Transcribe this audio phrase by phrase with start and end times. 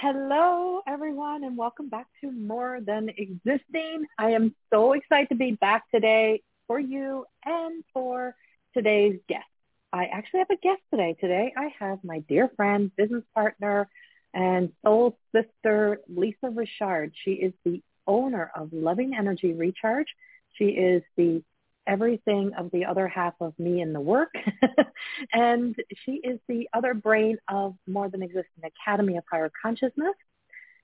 [0.00, 4.06] Hello, everyone, and welcome back to More Than Existing.
[4.16, 8.36] I am so excited to be back today for you and for
[8.74, 9.48] today's guest.
[9.92, 11.16] I actually have a guest today.
[11.20, 13.88] Today, I have my dear friend, business partner,
[14.32, 17.12] and soul sister, Lisa Richard.
[17.24, 20.14] She is the owner of Loving Energy Recharge.
[20.58, 21.42] She is the
[21.88, 24.32] everything of the other half of me in the work.
[25.32, 30.14] and she is the other brain of More Than Existing Academy of Higher Consciousness.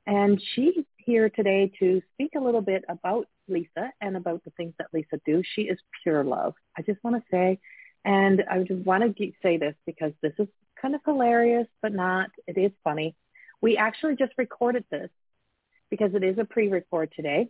[0.07, 4.75] And she's here today to speak a little bit about Lisa and about the things
[4.79, 5.43] that Lisa do.
[5.55, 6.55] She is pure love.
[6.77, 7.61] I just want to say,
[8.05, 10.49] and I just want to say this because this is
[10.81, 13.15] kind of hilarious, but not, it is funny.
[13.63, 15.11] We actually just recorded this
[15.91, 17.49] because it is a pre-record today.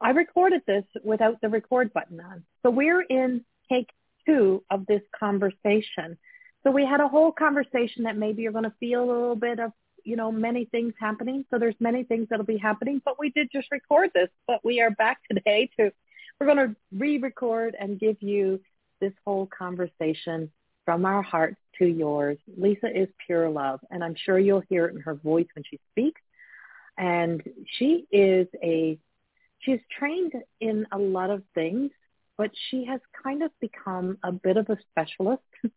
[0.00, 2.44] I recorded this without the record button on.
[2.62, 3.88] So we're in take
[4.26, 6.18] two of this conversation.
[6.62, 9.60] So we had a whole conversation that maybe you're going to feel a little bit
[9.60, 11.44] of, you know, many things happening.
[11.50, 14.80] So there's many things that'll be happening, but we did just record this, but we
[14.80, 15.92] are back today to,
[16.38, 18.60] we're going to re-record and give you
[19.00, 20.50] this whole conversation
[20.84, 22.38] from our heart to yours.
[22.56, 25.80] Lisa is pure love, and I'm sure you'll hear it in her voice when she
[25.92, 26.20] speaks.
[26.96, 27.42] And
[27.78, 28.98] she is a
[29.64, 31.90] she's trained in a lot of things,
[32.36, 35.42] but she has kind of become a bit of a specialist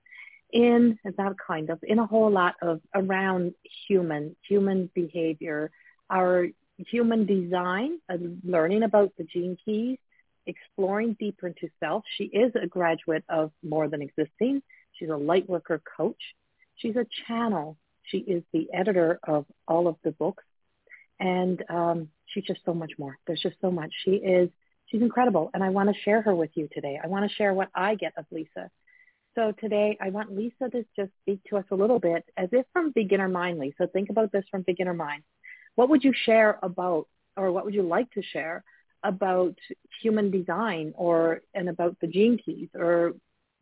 [0.52, 3.54] in that kind of in a whole lot of around
[3.88, 5.72] human human behavior,
[6.10, 9.98] our human design, uh, learning about the gene keys,
[10.46, 12.04] exploring deeper into self.
[12.18, 14.62] She is a graduate of More Than Existing.
[14.94, 16.22] She's a light worker coach.
[16.76, 17.78] She's a channel.
[18.04, 20.44] She is the editor of all of the books.
[21.20, 23.18] And um, she's just so much more.
[23.26, 23.92] There's just so much.
[24.06, 24.50] She is,
[24.88, 25.50] she's incredible.
[25.54, 27.00] And I want to share her with you today.
[27.04, 28.70] I want to share what I get of Lisa.
[29.34, 32.66] So today I want Lisa to just speak to us a little bit as if
[32.74, 33.88] from beginner mind, Lisa.
[33.88, 35.24] Think about this from beginner mind.
[35.76, 38.64] What would you share about, or what would you like to share
[39.04, 39.56] about
[40.02, 43.14] human design or, and about the gene keys or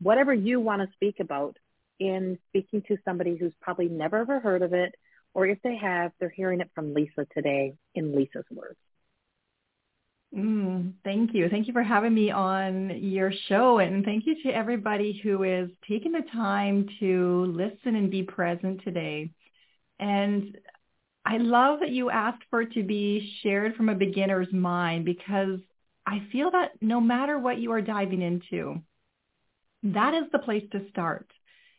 [0.02, 1.58] whatever you want to speak about
[2.00, 4.96] in speaking to somebody who's probably never ever heard of it
[5.36, 8.80] or if they have, they're hearing it from Lisa today in Lisa's words.
[10.36, 11.50] Mm, thank you.
[11.50, 13.80] Thank you for having me on your show.
[13.80, 18.82] And thank you to everybody who is taking the time to listen and be present
[18.84, 19.32] today.
[20.00, 20.58] And
[21.26, 25.60] I love that you asked for it to be shared from a beginner's mind because
[26.06, 28.82] I feel that no matter what you are diving into,
[29.84, 31.28] that is the place to start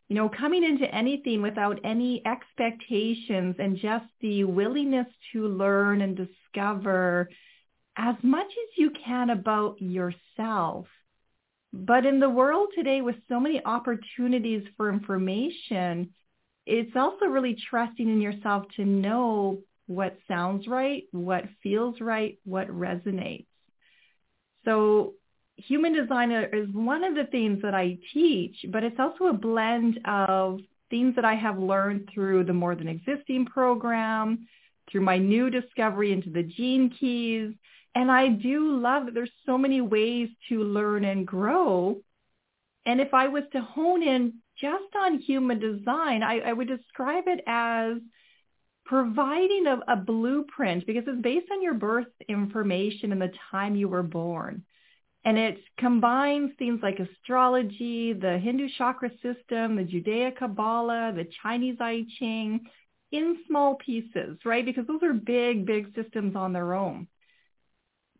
[0.09, 6.17] you know, coming into anything without any expectations and just the willingness to learn and
[6.17, 7.29] discover
[7.97, 10.87] as much as you can about yourself.
[11.73, 16.15] But in the world today with so many opportunities for information,
[16.67, 22.69] it's also really trusting in yourself to know what sounds right, what feels right, what
[22.69, 23.47] resonates.
[24.65, 25.15] So
[25.57, 30.01] human design is one of the things that I teach, but it's also a blend
[30.05, 34.47] of things that I have learned through the More Than Existing program,
[34.91, 37.53] through my new discovery into the gene keys.
[37.95, 41.97] And I do love that there's so many ways to learn and grow.
[42.85, 47.25] And if I was to hone in just on human design, I, I would describe
[47.27, 47.97] it as
[48.85, 53.89] providing a, a blueprint because it's based on your birth information and the time you
[53.89, 54.63] were born.
[55.27, 61.79] And it combines things like astrology, the Hindu chakra system, the Judaic Kabbalah, the Chinese
[61.81, 62.61] I Ching
[63.11, 64.65] in small pieces, right?
[64.65, 67.09] Because those are big, big systems on their own.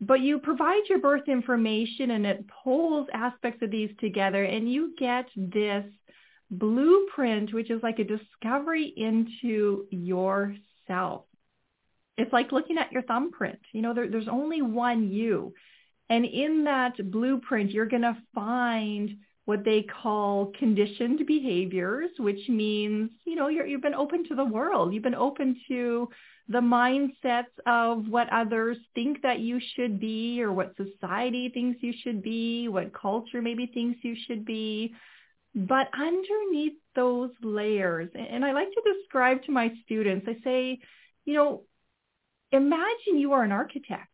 [0.01, 4.93] But you provide your birth information and it pulls aspects of these together and you
[4.99, 5.85] get this
[6.51, 11.23] blueprint, which is like a discovery into yourself.
[12.17, 13.59] It's like looking at your thumbprint.
[13.71, 15.53] You know, there, there's only one you.
[16.09, 23.09] And in that blueprint, you're going to find what they call conditioned behaviors, which means,
[23.25, 24.93] you know, you have been open to the world.
[24.93, 26.09] You've been open to
[26.49, 31.93] the mindsets of what others think that you should be or what society thinks you
[32.03, 34.93] should be, what culture maybe thinks you should be.
[35.55, 40.79] But underneath those layers, and I like to describe to my students, I say,
[41.25, 41.63] you know,
[42.51, 44.07] imagine you are an architect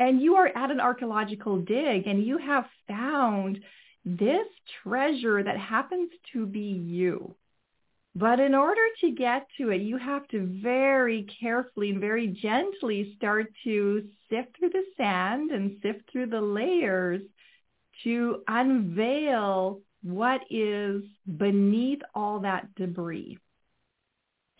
[0.00, 3.60] and you are at an archaeological dig and you have found
[4.04, 4.46] this
[4.82, 7.36] treasure that happens to be you.
[8.16, 13.12] But in order to get to it, you have to very carefully and very gently
[13.16, 17.20] start to sift through the sand and sift through the layers
[18.02, 21.02] to unveil what is
[21.36, 23.38] beneath all that debris.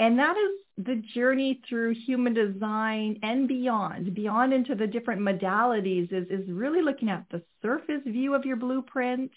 [0.01, 6.11] And that is the journey through human design and beyond, beyond into the different modalities
[6.11, 9.31] is, is really looking at the surface view of your blueprint.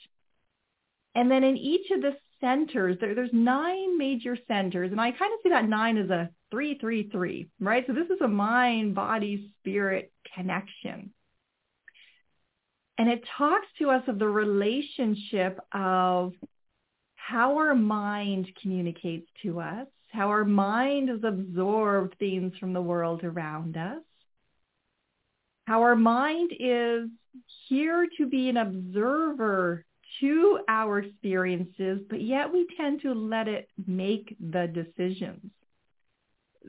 [1.15, 4.91] And then in each of the centers, there, there's nine major centers.
[4.91, 7.83] And I kind of see that nine as a three, three, three, right?
[7.85, 11.11] So this is a mind, body, spirit connection.
[12.97, 16.31] And it talks to us of the relationship of
[17.15, 23.23] how our mind communicates to us how our mind has absorbed things from the world
[23.23, 24.03] around us,
[25.65, 27.09] how our mind is
[27.67, 29.83] here to be an observer
[30.19, 35.49] to our experiences, but yet we tend to let it make the decisions.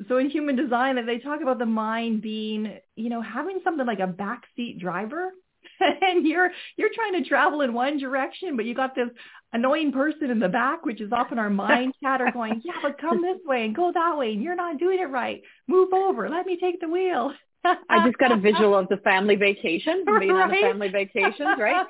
[0.08, 4.00] So in human design, they talk about the mind being, you know, having something like
[4.00, 5.32] a backseat driver
[5.80, 9.08] and you're you're trying to travel in one direction, but you got this
[9.52, 13.22] annoying person in the back, which is often our mind chatter going, yeah, but come
[13.22, 15.42] this way and go that way, and you're not doing it right.
[15.66, 16.28] Move over.
[16.28, 17.32] Let me take the wheel.
[17.64, 20.42] I just got a visual of the family vacation, being right?
[20.42, 21.86] on the family vacations, right?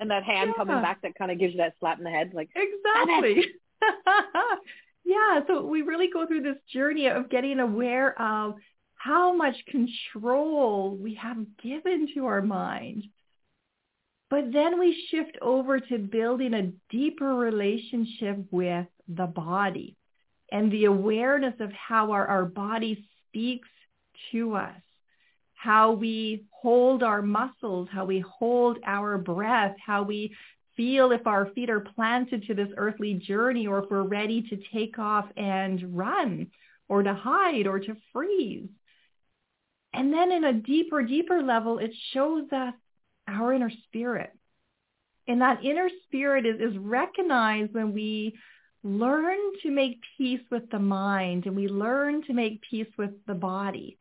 [0.00, 0.64] And that hand yeah.
[0.64, 3.44] coming back that kind of gives you that slap in the head, like exactly.
[5.04, 8.56] yeah, so we really go through this journey of getting aware of
[8.96, 13.04] how much control we have given to our mind.
[14.28, 19.96] But then we shift over to building a deeper relationship with the body
[20.50, 23.68] and the awareness of how our, our body speaks
[24.32, 24.80] to us,
[25.54, 30.34] how we hold our muscles, how we hold our breath, how we
[30.76, 34.58] feel if our feet are planted to this earthly journey or if we're ready to
[34.72, 36.46] take off and run
[36.88, 38.68] or to hide or to freeze.
[39.96, 42.74] And then in a deeper, deeper level, it shows us
[43.26, 44.30] our inner spirit.
[45.26, 48.36] And that inner spirit is, is recognized when we
[48.84, 53.34] learn to make peace with the mind and we learn to make peace with the
[53.34, 53.98] body.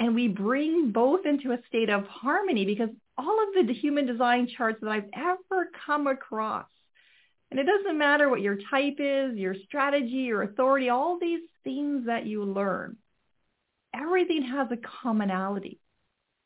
[0.00, 4.48] And we bring both into a state of harmony because all of the human design
[4.48, 6.66] charts that I've ever come across,
[7.52, 12.06] and it doesn't matter what your type is, your strategy, your authority, all these things
[12.06, 12.96] that you learn,
[13.94, 15.78] everything has a commonality.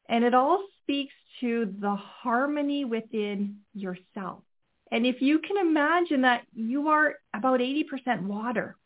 [0.08, 4.42] And it all speaks to the harmony within yourself.
[4.90, 8.76] And if you can imagine that you are about 80% water,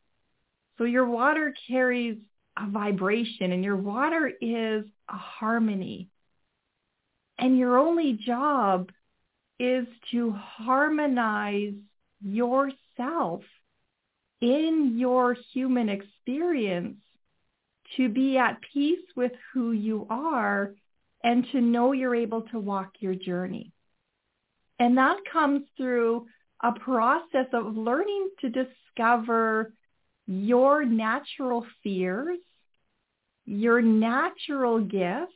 [0.79, 2.19] so your water carries
[2.57, 6.09] a vibration and your water is a harmony.
[7.39, 8.91] And your only job
[9.59, 11.75] is to harmonize
[12.21, 13.43] yourself
[14.41, 16.97] in your human experience
[17.97, 20.73] to be at peace with who you are
[21.25, 23.73] and to know you're able to walk your journey.
[24.79, 26.27] And that comes through
[26.63, 29.73] a process of learning to discover
[30.27, 32.39] your natural fears,
[33.45, 35.33] your natural gifts,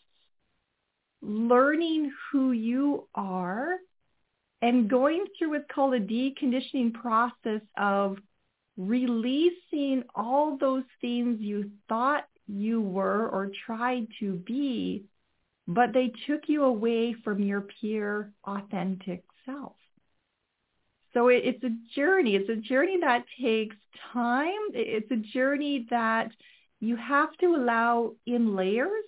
[1.23, 3.77] learning who you are,
[4.63, 8.17] and going through what's called a deconditioning process of
[8.77, 15.05] releasing all those things you thought you were or tried to be,
[15.67, 19.75] but they took you away from your pure, authentic self.
[21.13, 22.37] So it, it's a journey.
[22.37, 23.77] It's a journey that takes
[24.13, 24.53] time.
[24.75, 26.31] It's a journey that
[26.81, 29.05] you have to allow in layers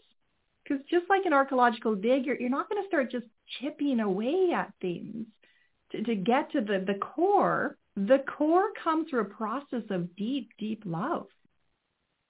[0.65, 3.27] because just like an archaeological dig, you're, you're not going to start just
[3.61, 5.27] chipping away at things
[5.93, 7.77] to, to get to the, the core.
[7.97, 11.27] The core comes through a process of deep, deep love.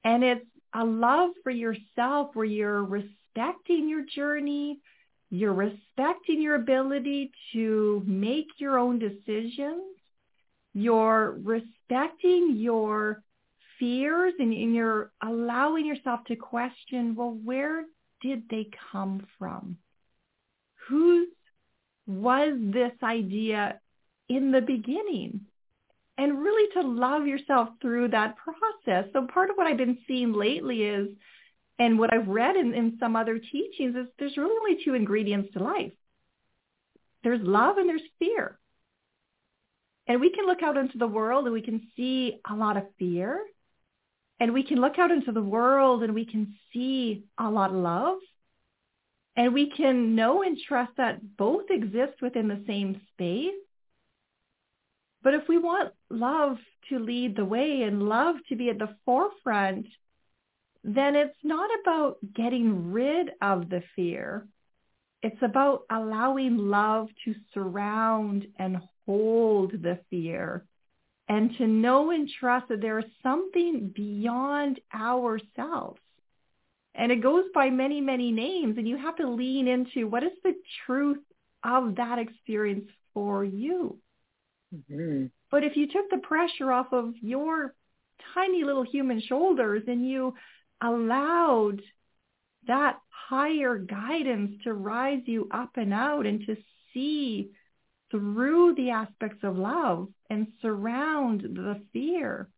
[0.04, 4.80] And it's a love for yourself where you're respecting your journey,
[5.30, 9.96] you're respecting your ability to make your own decisions,
[10.74, 13.22] you're respecting your
[13.78, 17.84] fears and, and you're allowing yourself to question, well, where
[18.20, 19.76] did they come from?
[20.88, 21.28] Whose
[22.06, 23.80] was this idea
[24.28, 25.42] in the beginning?
[26.18, 29.04] And really to love yourself through that process.
[29.12, 31.08] So part of what I've been seeing lately is,
[31.78, 35.52] and what I've read in, in some other teachings is there's really only two ingredients
[35.52, 35.92] to life.
[37.22, 38.58] There's love and there's fear.
[40.08, 42.84] And we can look out into the world and we can see a lot of
[42.98, 43.40] fear.
[44.40, 47.76] And we can look out into the world and we can see a lot of
[47.76, 48.18] love.
[49.36, 53.54] And we can know and trust that both exist within the same space
[55.28, 56.56] but if we want love
[56.88, 59.86] to lead the way and love to be at the forefront,
[60.82, 64.46] then it's not about getting rid of the fear.
[65.22, 70.64] It's about allowing love to surround and hold the fear
[71.28, 76.00] and to know and trust that there is something beyond ourselves.
[76.94, 80.32] And it goes by many, many names, and you have to lean into what is
[80.42, 80.54] the
[80.86, 81.22] truth
[81.64, 83.98] of that experience for you.
[84.74, 85.26] Mm-hmm.
[85.50, 87.74] But if you took the pressure off of your
[88.34, 90.34] tiny little human shoulders and you
[90.82, 91.80] allowed
[92.66, 96.56] that higher guidance to rise you up and out and to
[96.92, 97.50] see
[98.10, 102.48] through the aspects of love and surround the fear,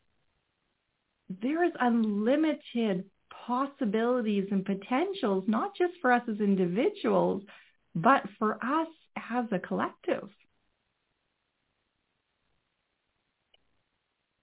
[1.29, 3.05] there is unlimited
[3.47, 7.43] possibilities and potentials, not just for us as individuals,
[7.95, 8.89] but for us
[9.31, 10.29] as a collective.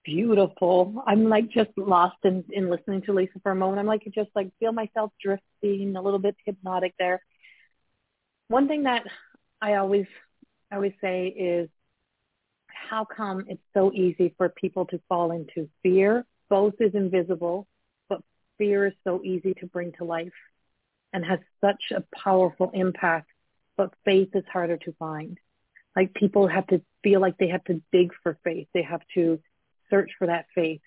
[0.08, 1.04] Beautiful.
[1.06, 3.82] I'm like just lost in, in listening to Lisa for a moment.
[3.82, 7.22] I'm like just like feel myself drifting a little bit hypnotic there.
[8.48, 9.04] One thing that
[9.62, 10.06] I always
[10.72, 11.70] I always say is
[12.68, 16.26] how come it's so easy for people to fall into fear?
[16.50, 17.68] Both is invisible,
[18.08, 18.22] but
[18.58, 20.32] fear is so easy to bring to life
[21.12, 23.30] and has such a powerful impact,
[23.76, 25.38] but faith is harder to find.
[25.98, 28.70] Like people have to feel like they have to dig for faith.
[28.74, 29.42] They have to
[29.90, 30.82] search for that faith.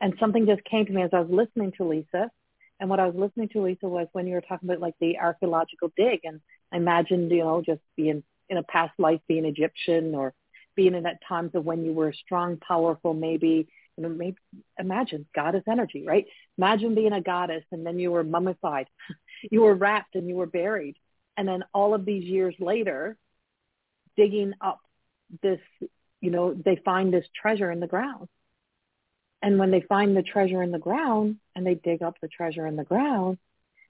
[0.00, 2.30] And something just came to me as I was listening to Lisa.
[2.78, 5.18] And what I was listening to, Lisa, was when you were talking about like the
[5.18, 6.20] archaeological dig.
[6.24, 6.40] And
[6.72, 10.34] I imagined, you know, just being in a past life being Egyptian or
[10.74, 14.38] being in that times of when you were strong, powerful, maybe, you know, maybe
[14.78, 16.26] imagine goddess energy, right?
[16.56, 18.86] Imagine being a goddess and then you were mummified.
[19.50, 20.96] you were wrapped and you were buried.
[21.36, 23.16] And then all of these years later,
[24.16, 24.80] digging up
[25.42, 25.60] this,
[26.20, 28.28] you know, they find this treasure in the ground.
[29.42, 32.66] And when they find the treasure in the ground and they dig up the treasure
[32.66, 33.38] in the ground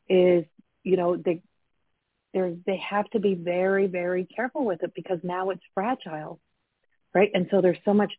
[0.08, 0.44] is,
[0.84, 1.42] you know, they
[2.32, 6.40] they they have to be very very careful with it because now it's fragile
[7.14, 8.12] right and so there's so much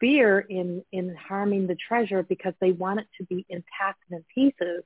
[0.00, 4.24] fear in in harming the treasure because they want it to be intact and in
[4.34, 4.84] pieces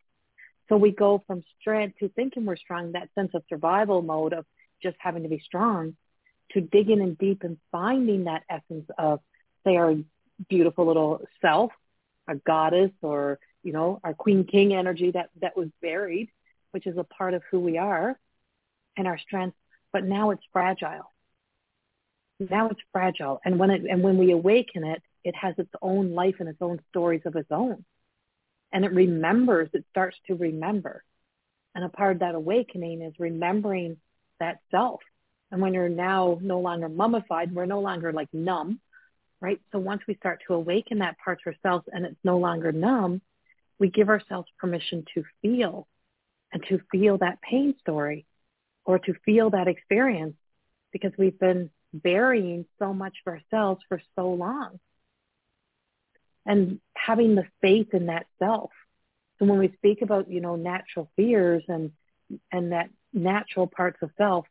[0.68, 4.46] so we go from strength to thinking we're strong that sense of survival mode of
[4.82, 5.96] just having to be strong
[6.52, 9.20] to digging in and deep and finding that essence of
[9.64, 9.94] say our
[10.48, 11.72] beautiful little self
[12.28, 16.30] our goddess or you know our queen king energy that that was buried
[16.72, 18.18] which is a part of who we are
[18.96, 19.56] and our strength,
[19.92, 21.12] but now it's fragile.
[22.38, 23.40] Now it's fragile.
[23.44, 26.62] And when it, and when we awaken it, it has its own life and its
[26.62, 27.84] own stories of its own.
[28.72, 31.04] And it remembers, it starts to remember.
[31.74, 33.98] And a part of that awakening is remembering
[34.38, 35.00] that self.
[35.50, 38.80] And when you're now no longer mummified, we're no longer like numb,
[39.40, 39.60] right?
[39.72, 43.20] So once we start to awaken that part of ourselves and it's no longer numb,
[43.78, 45.88] we give ourselves permission to feel
[46.52, 48.26] and to feel that pain story
[48.84, 50.36] or to feel that experience
[50.92, 54.78] because we've been burying so much of ourselves for so long.
[56.46, 58.70] And having the faith in that self.
[59.38, 61.92] So when we speak about, you know, natural fears and
[62.52, 64.46] and that natural parts of self,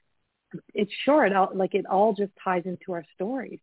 [0.74, 3.60] it's sure it all like it all just ties into our stories.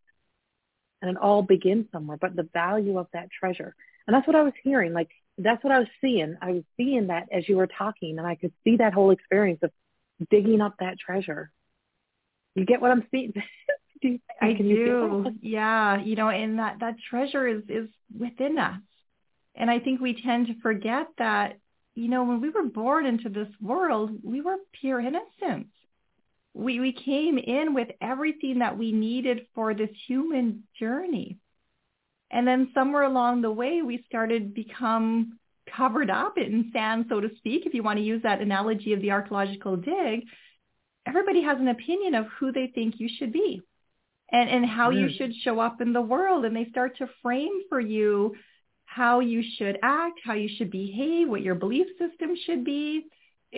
[1.01, 2.17] And it all begins somewhere.
[2.19, 3.75] But the value of that treasure.
[4.07, 4.93] And that's what I was hearing.
[4.93, 6.37] Like that's what I was seeing.
[6.41, 9.59] I was seeing that as you were talking and I could see that whole experience
[9.61, 9.71] of
[10.31, 11.51] digging up that treasure.
[12.55, 13.33] You get what I'm saying?
[14.01, 15.31] do you, I do.
[15.41, 18.79] Yeah, you know, and that that treasure is is within us.
[19.55, 21.57] And I think we tend to forget that,
[21.95, 25.69] you know, when we were born into this world, we were pure innocence.
[26.57, 31.37] We we came in with everything that we needed for this human journey.
[32.31, 35.37] And then somewhere along the way, we started become
[35.75, 39.01] covered up in sand, so to speak, if you want to use that analogy of
[39.01, 40.23] the archaeological dig,
[41.05, 43.61] everybody has an opinion of who they think you should be
[44.31, 45.17] and, and how you mm.
[45.17, 46.43] should show up in the world.
[46.43, 48.35] And they start to frame for you
[48.85, 53.05] how you should act, how you should behave, what your belief system should be.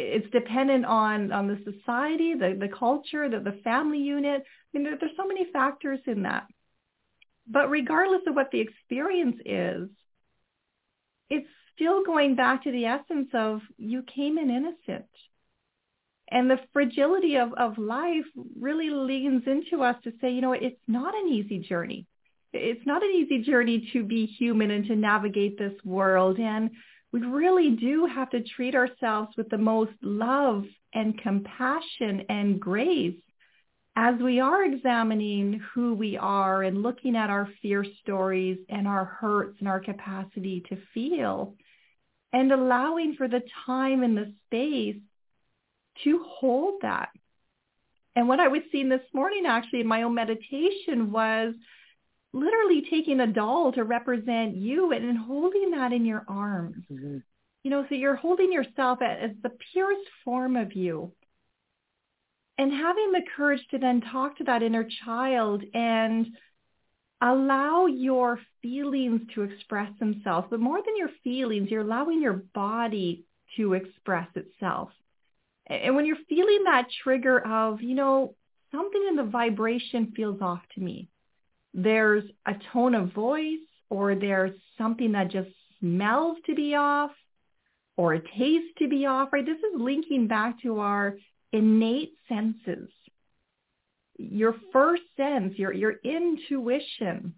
[0.02, 4.44] It's dependent on, on the society, the, the culture, the, the family unit.
[4.44, 6.48] I mean, there, there's so many factors in that.
[7.48, 9.90] But regardless of what the experience is,
[11.30, 15.10] it's still going back to the essence of you came in innocent.
[16.32, 18.26] And the fragility of, of life
[18.60, 22.06] really leans into us to say, you know, it's not an easy journey.
[22.54, 26.40] It's not an easy journey to be human and to navigate this world.
[26.40, 26.70] And
[27.12, 33.20] we really do have to treat ourselves with the most love and compassion and grace
[33.96, 39.06] as we are examining who we are and looking at our fear stories and our
[39.06, 41.56] hurts and our capacity to feel
[42.32, 45.02] and allowing for the time and the space
[46.04, 47.10] to hold that.
[48.16, 51.54] And what I was seeing this morning actually in my own meditation was
[52.34, 56.84] literally taking a doll to represent you and holding that in your arms.
[56.92, 57.18] Mm-hmm.
[57.64, 61.12] You know, so you're holding yourself as the purest form of you.
[62.58, 66.28] And having the courage to then talk to that inner child and
[67.22, 70.48] allow your feelings to express themselves.
[70.50, 73.26] But more than your feelings, you're allowing your body
[73.58, 74.90] to express itself.
[75.68, 78.36] And when you're feeling that trigger of, you know,
[78.72, 81.08] something in the vibration feels off to me,
[81.74, 83.60] there's a tone of voice
[83.90, 85.50] or there's something that just
[85.80, 87.12] smells to be off
[87.98, 89.46] or a taste to be off, right?
[89.46, 91.18] This is linking back to our
[91.52, 92.90] innate senses.
[94.18, 97.36] Your first sense, your, your intuition.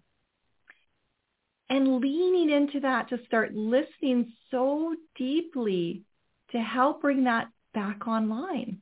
[1.68, 6.02] And leaning into that to start listening so deeply
[6.50, 8.81] to help bring that back online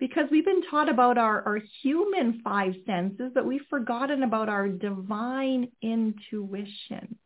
[0.00, 4.66] because we've been taught about our, our human five senses, but we've forgotten about our
[4.66, 7.16] divine intuition.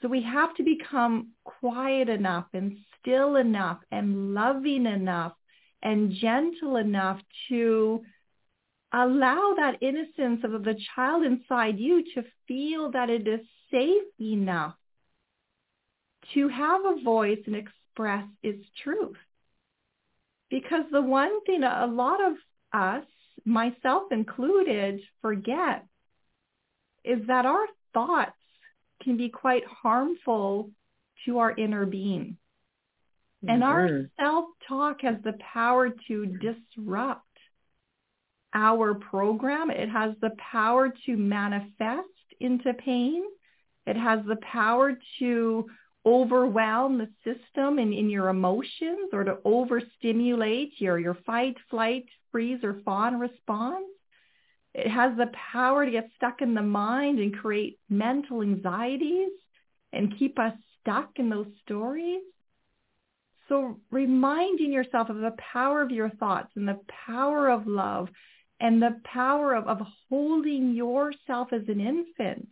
[0.00, 5.34] So we have to become quiet enough and still enough and loving enough
[5.82, 7.20] and gentle enough
[7.50, 8.02] to
[8.92, 14.74] allow that innocence of the child inside you to feel that it is safe enough
[16.32, 19.16] to have a voice and express its truth.
[20.50, 22.34] Because the one thing a lot of
[22.72, 23.04] us,
[23.44, 25.86] myself included, forget
[27.04, 28.32] is that our thoughts
[29.02, 30.70] can be quite harmful
[31.24, 32.36] to our inner being.
[33.44, 33.50] Mm-hmm.
[33.50, 34.22] And our mm-hmm.
[34.24, 37.22] self-talk has the power to disrupt
[38.54, 39.70] our program.
[39.70, 42.08] It has the power to manifest
[42.40, 43.22] into pain.
[43.86, 45.66] It has the power to
[46.08, 52.64] overwhelm the system in, in your emotions or to overstimulate your, your fight, flight, freeze,
[52.64, 53.84] or fawn response.
[54.74, 59.32] It has the power to get stuck in the mind and create mental anxieties
[59.92, 62.22] and keep us stuck in those stories.
[63.48, 68.08] So reminding yourself of the power of your thoughts and the power of love
[68.60, 69.78] and the power of, of
[70.08, 72.48] holding yourself as an infant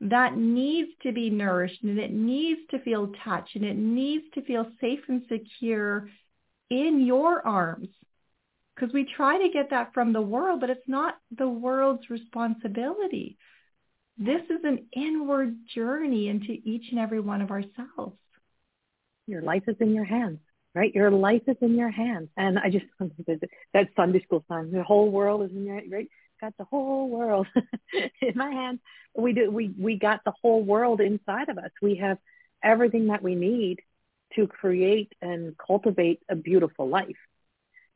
[0.00, 4.42] that needs to be nourished and it needs to feel touched and it needs to
[4.42, 6.08] feel safe and secure
[6.70, 7.88] in your arms.
[8.74, 13.38] Because we try to get that from the world, but it's not the world's responsibility.
[14.18, 18.18] This is an inward journey into each and every one of ourselves.
[19.26, 20.40] Your life is in your hands,
[20.74, 20.94] right?
[20.94, 22.28] Your life is in your hands.
[22.36, 22.84] And I just,
[23.72, 26.08] that Sunday school song, the whole world is in your, right?
[26.40, 27.46] Got the whole world
[28.22, 28.80] in my hands.
[29.14, 29.50] We do.
[29.50, 31.70] We we got the whole world inside of us.
[31.80, 32.18] We have
[32.62, 33.80] everything that we need
[34.34, 37.16] to create and cultivate a beautiful life,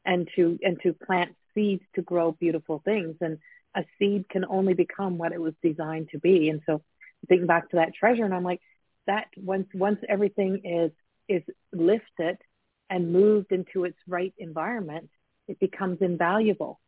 [0.05, 3.17] and to and to plant seeds to grow beautiful things.
[3.21, 3.39] And
[3.75, 6.49] a seed can only become what it was designed to be.
[6.49, 6.83] And so,
[7.29, 8.61] thinking back to that treasure, and I'm like,
[9.07, 10.93] that once once everything is
[11.29, 12.39] is lifted
[12.89, 15.11] and moved into its right environment,
[15.47, 16.81] it becomes invaluable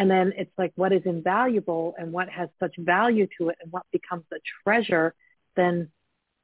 [0.00, 3.70] and then it's like what is invaluable and what has such value to it and
[3.70, 5.14] what becomes a treasure,
[5.56, 5.90] then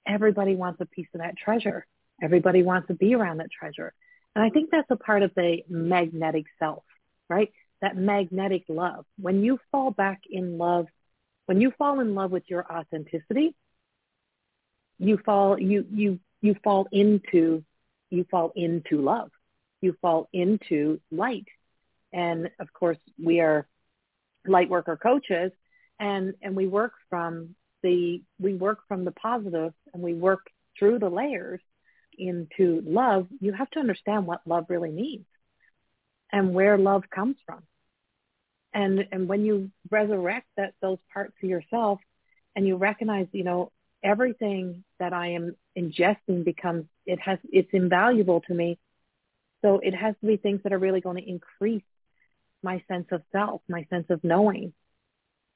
[0.07, 1.87] everybody wants a piece of that treasure.
[2.23, 3.95] Everybody wants to be around that treasure.
[4.35, 6.83] And I think that's a part of the magnetic self,
[7.31, 7.51] right?
[7.81, 9.07] That magnetic love.
[9.19, 10.85] When you fall back in love,
[11.47, 13.55] when you fall in love with your authenticity,
[14.99, 17.65] you fall you you you fall into
[18.11, 19.31] you fall into love.
[19.81, 21.47] You fall into light
[22.13, 23.67] and of course, we are
[24.47, 25.53] light worker coaches
[25.99, 30.47] and, and we work from the, we work from the positive and we work
[30.79, 31.61] through the layers
[32.19, 33.27] into love.
[33.41, 35.27] You have to understand what love really means
[36.33, 37.63] and where love comes from.
[38.73, 41.99] And, and when you resurrect that, those parts of yourself
[42.55, 48.43] and you recognize, you know, everything that I am ingesting becomes, it has, it's invaluable
[48.43, 48.79] to me.
[49.63, 51.83] So it has to be things that are really going to increase
[52.67, 54.73] my sense of self, my sense of knowing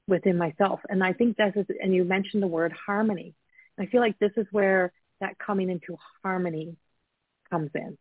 [0.07, 0.79] within myself.
[0.89, 3.35] And I think this is, and you mentioned the word harmony.
[3.77, 6.77] I feel like this is where that coming into harmony
[7.49, 7.97] comes in.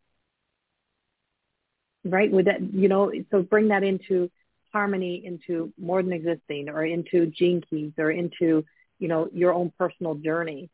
[2.05, 2.31] Right?
[2.31, 4.31] With that, you know, so bring that into
[4.73, 8.65] harmony into more than existing or into gene keys or into,
[9.01, 10.71] you know, your own personal journey,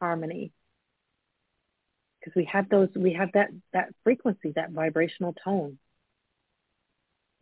[0.00, 0.52] harmony.
[2.20, 5.78] Because we have those, we have that, that frequency, that vibrational tone.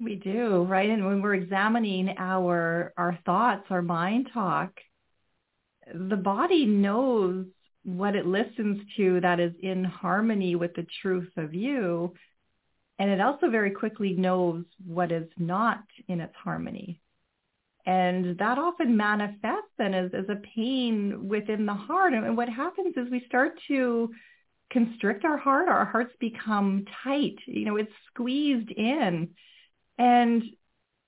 [0.01, 0.89] We do, right?
[0.89, 4.73] And when we're examining our our thoughts, our mind talk,
[5.93, 7.47] the body knows
[7.83, 12.15] what it listens to that is in harmony with the truth of you.
[12.99, 17.01] And it also very quickly knows what is not in its harmony.
[17.87, 22.13] And that often manifests then as, as a pain within the heart.
[22.13, 24.11] And what happens is we start to
[24.71, 25.69] constrict our heart.
[25.69, 27.37] Our hearts become tight.
[27.47, 29.31] You know, it's squeezed in.
[29.99, 30.43] And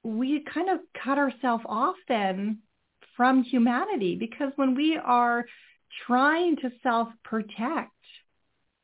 [0.02, 2.58] we kind of cut ourselves off then
[3.16, 5.44] from humanity because when we are
[6.06, 7.90] trying to self-protect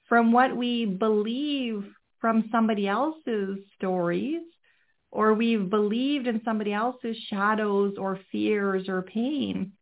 [0.09, 1.85] from what we believe
[2.21, 4.43] from somebody else's stories
[5.11, 9.73] or we've believed in somebody else's shadows or fears or pain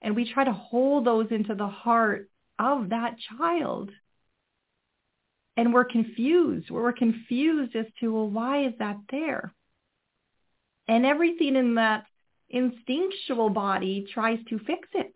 [0.00, 3.90] and we try to hold those into the heart of that child
[5.56, 6.70] and we're confused.
[6.70, 9.52] We're confused as to well why is that there
[10.88, 12.04] and everything in that
[12.50, 15.14] instinctual body tries to fix it.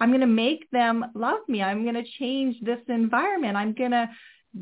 [0.00, 1.62] I'm going to make them love me.
[1.62, 3.56] I'm going to change this environment.
[3.56, 4.08] I'm going to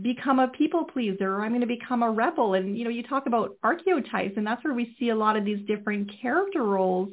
[0.00, 2.54] become a people pleaser or I'm going to become a rebel.
[2.54, 5.44] And, you know, you talk about archetypes and that's where we see a lot of
[5.44, 7.10] these different character roles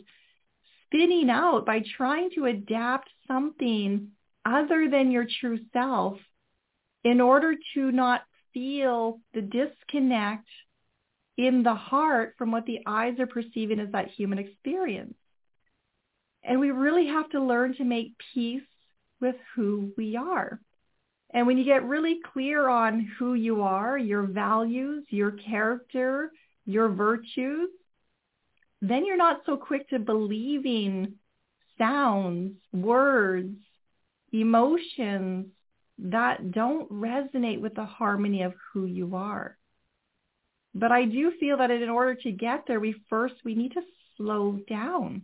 [0.86, 4.10] spinning out by trying to adapt something
[4.46, 6.18] other than your true self
[7.04, 8.22] in order to not
[8.54, 10.48] feel the disconnect
[11.40, 15.16] in the heart from what the eyes are perceiving as that human experience.
[16.44, 18.62] And we really have to learn to make peace
[19.22, 20.60] with who we are.
[21.34, 26.34] And when you get really clear on who you are, your values, your character,
[26.66, 27.70] your virtues,
[28.82, 31.14] then you're not so quick to believing
[31.78, 33.56] sounds, words,
[34.34, 35.46] emotions
[36.00, 39.59] that don't resonate with the harmony of who you are.
[40.80, 43.82] But I do feel that in order to get there, we first, we need to
[44.16, 45.24] slow down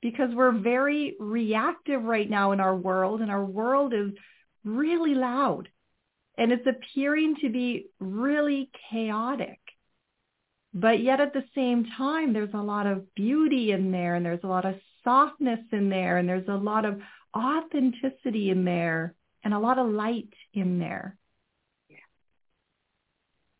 [0.00, 4.12] because we're very reactive right now in our world and our world is
[4.64, 5.68] really loud
[6.38, 9.58] and it's appearing to be really chaotic.
[10.72, 14.42] But yet at the same time, there's a lot of beauty in there and there's
[14.42, 16.98] a lot of softness in there and there's a lot of
[17.36, 19.14] authenticity in there
[19.44, 21.18] and a lot of light in there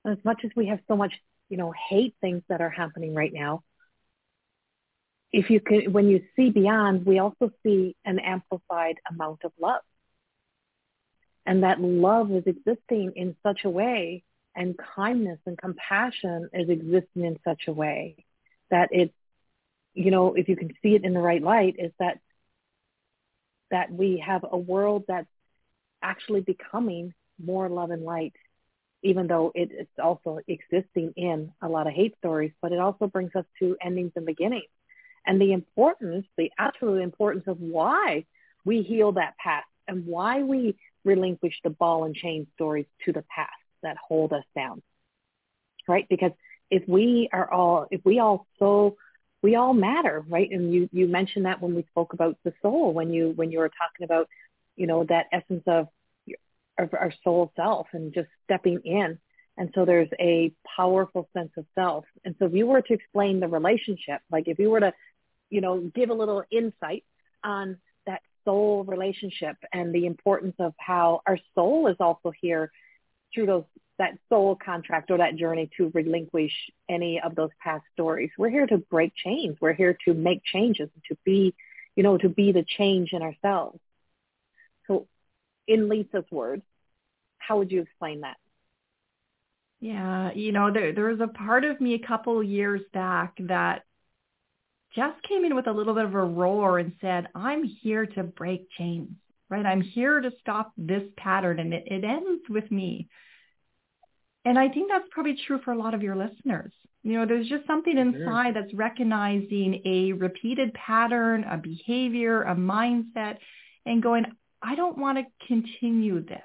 [0.05, 1.13] as much as we have so much,
[1.49, 3.63] you know, hate things that are happening right now,
[5.33, 9.83] if you can, when you see beyond, we also see an amplified amount of love.
[11.45, 14.23] And that love is existing in such a way
[14.55, 18.25] and kindness and compassion is existing in such a way
[18.71, 19.15] that it's,
[19.95, 22.19] you know, if you can see it in the right light, is that
[23.71, 25.29] that we have a world that's
[26.03, 27.13] actually becoming
[27.45, 28.35] more love and light
[29.05, 33.07] even though it, it's also existing in a lot of hate stories, but it also
[33.07, 34.65] brings us to endings and beginnings.
[35.27, 38.25] And the importance, the absolute importance of why
[38.65, 43.25] we heal that past and why we relinquish the ball and chain stories to the
[43.35, 44.83] past that hold us down.
[45.87, 46.07] Right?
[46.09, 46.33] Because
[46.71, 48.97] if we are all, if we all so,
[49.43, 50.49] we all matter, right?
[50.51, 53.59] And you, you mentioned that when we spoke about the soul, when you, when you
[53.59, 54.31] were talking about,
[54.77, 55.89] you know, that essence of
[56.79, 59.19] of our soul self and just stepping in.
[59.57, 62.05] And so there's a powerful sense of self.
[62.25, 64.93] And so if you were to explain the relationship, like if you were to,
[65.51, 67.05] you know, give a little insight
[67.45, 72.73] on that soul relationship and the importance of how our soul is also here
[73.33, 73.65] through those
[73.99, 76.53] that soul contract or that journey to relinquish
[76.89, 78.31] any of those past stories.
[78.37, 79.57] We're here to break chains.
[79.61, 81.55] We're here to make changes, to be,
[81.95, 83.79] you know, to be the change in ourselves.
[85.69, 86.63] So in Lisa's words,
[87.39, 88.37] how would you explain that?
[89.81, 93.85] Yeah, you know, there there was a part of me a couple years back that
[94.95, 98.23] just came in with a little bit of a roar and said, I'm here to
[98.23, 99.11] break chains,
[99.49, 99.67] right?
[99.67, 103.09] I'm here to stop this pattern and it, it ends with me.
[104.45, 106.73] And I think that's probably true for a lot of your listeners.
[107.03, 113.39] You know, there's just something inside that's recognizing a repeated pattern, a behavior, a mindset,
[113.87, 114.27] and going,
[114.65, 116.41] I don't want to continue this.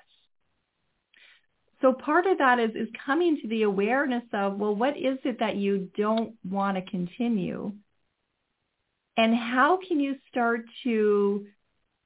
[1.81, 5.39] So part of that is, is coming to the awareness of, well, what is it
[5.39, 7.71] that you don't want to continue?
[9.15, 11.47] And how can you start to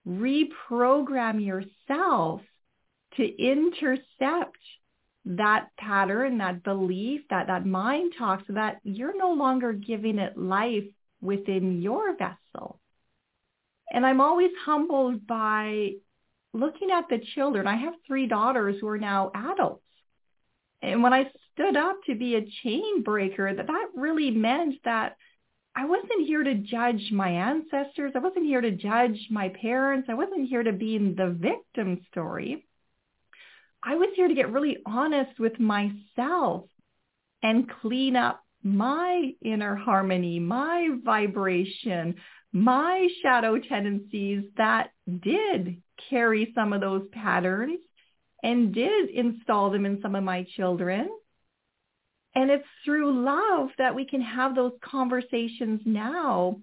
[0.08, 2.42] reprogram yourself
[3.18, 4.58] to intercept
[5.26, 10.38] that pattern, that belief, that, that mind talk so that you're no longer giving it
[10.38, 10.84] life
[11.22, 12.80] within your vessel.
[13.94, 15.92] And I'm always humbled by
[16.54, 17.68] looking at the children.
[17.68, 19.84] I have three daughters who are now adults.
[20.82, 25.16] And when I stood up to be a chain breaker, that that really meant that
[25.76, 28.12] I wasn't here to judge my ancestors.
[28.16, 30.08] I wasn't here to judge my parents.
[30.10, 32.66] I wasn't here to be in the victim story.
[33.82, 36.66] I was here to get really honest with myself
[37.42, 42.16] and clean up my inner harmony, my vibration,
[42.54, 47.80] my shadow tendencies that did carry some of those patterns
[48.44, 51.10] and did install them in some of my children.
[52.36, 56.60] And it's through love that we can have those conversations now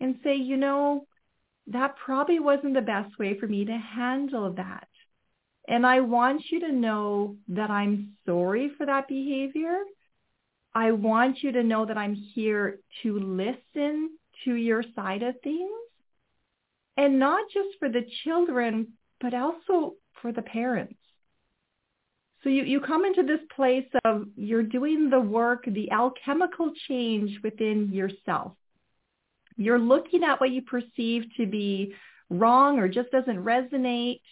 [0.00, 1.06] and say, you know,
[1.68, 4.88] that probably wasn't the best way for me to handle that.
[5.68, 9.78] And I want you to know that I'm sorry for that behavior.
[10.74, 14.10] I want you to know that I'm here to listen
[14.44, 15.70] to your side of things.
[16.96, 18.88] And not just for the children,
[19.20, 20.96] but also for the parents.
[22.42, 27.38] So you, you come into this place of you're doing the work, the alchemical change
[27.42, 28.52] within yourself.
[29.56, 31.94] You're looking at what you perceive to be
[32.30, 34.22] wrong or just doesn't resonate.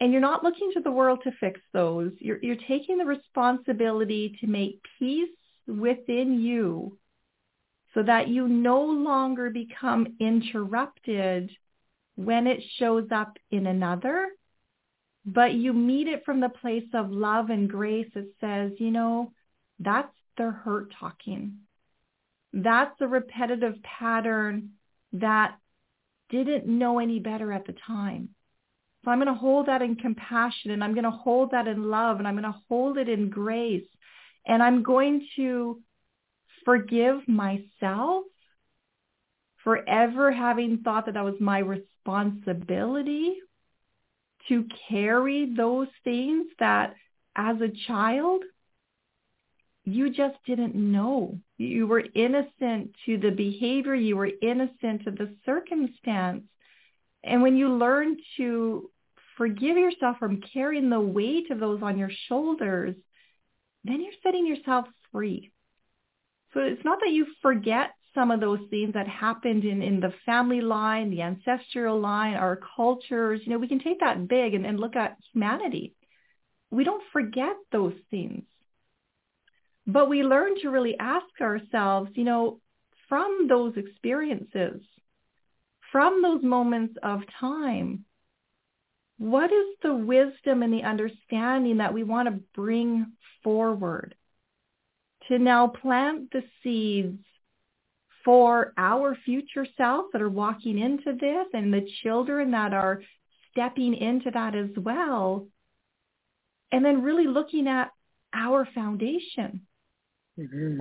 [0.00, 2.12] And you're not looking to the world to fix those.
[2.18, 5.28] You're, you're taking the responsibility to make peace
[5.66, 6.98] within you
[7.94, 11.50] so that you no longer become interrupted
[12.16, 14.28] when it shows up in another,
[15.24, 19.32] but you meet it from the place of love and grace that says, you know,
[19.78, 21.58] that's the hurt talking.
[22.52, 24.70] That's a repetitive pattern
[25.12, 25.56] that
[26.30, 28.30] didn't know any better at the time.
[29.04, 31.88] So I'm going to hold that in compassion and I'm going to hold that in
[31.88, 33.86] love and I'm going to hold it in grace
[34.46, 35.80] and I'm going to
[36.68, 38.24] forgive myself
[39.64, 43.36] for ever having thought that that was my responsibility
[44.48, 46.94] to carry those things that
[47.34, 48.42] as a child
[49.84, 51.38] you just didn't know.
[51.56, 53.94] You were innocent to the behavior.
[53.94, 56.42] You were innocent to the circumstance.
[57.24, 58.90] And when you learn to
[59.38, 62.94] forgive yourself from carrying the weight of those on your shoulders,
[63.84, 65.50] then you're setting yourself free.
[66.58, 70.12] So it's not that you forget some of those things that happened in, in the
[70.26, 73.40] family line, the ancestral line, our cultures.
[73.44, 75.94] You know, we can take that big and, and look at humanity.
[76.72, 78.42] We don't forget those things.
[79.86, 82.58] But we learn to really ask ourselves, you know,
[83.08, 84.82] from those experiences,
[85.92, 88.04] from those moments of time,
[89.18, 93.12] what is the wisdom and the understanding that we want to bring
[93.44, 94.16] forward
[95.28, 97.22] to now plant the seeds
[98.24, 103.02] for our future selves that are walking into this and the children that are
[103.50, 105.46] stepping into that as well.
[106.70, 107.90] And then really looking at
[108.34, 109.62] our foundation.
[110.38, 110.80] Mm-hmm.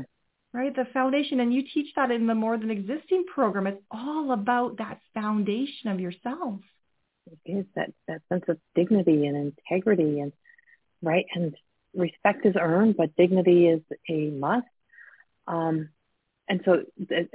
[0.54, 0.76] Right?
[0.76, 1.40] The foundation.
[1.40, 3.68] And you teach that in the More Than Existing program.
[3.68, 6.60] It's all about that foundation of yourself.
[7.46, 10.32] It is that, that sense of dignity and integrity and
[11.02, 11.56] right and
[11.96, 14.68] respect is earned, but dignity is a must.
[15.48, 15.90] Um,
[16.50, 16.84] and so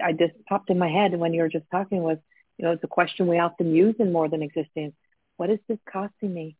[0.02, 2.18] I just popped in my head when you were just talking was,
[2.56, 4.94] you know, it's a question we often use in more than existing.
[5.36, 6.56] What is this costing me?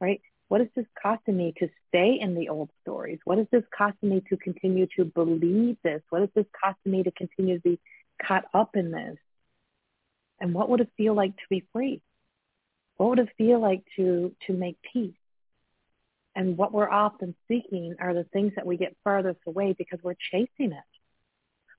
[0.00, 0.20] Right?
[0.48, 3.18] What is this costing me to stay in the old stories?
[3.24, 6.02] What is this costing me to continue to believe this?
[6.10, 7.80] What is this costing me to continue to be
[8.24, 9.16] caught up in this?
[10.40, 12.02] And what would it feel like to be free?
[12.96, 15.14] What would it feel like to to make peace?
[16.36, 20.14] And what we're often seeking are the things that we get farthest away because we're
[20.30, 20.84] chasing it.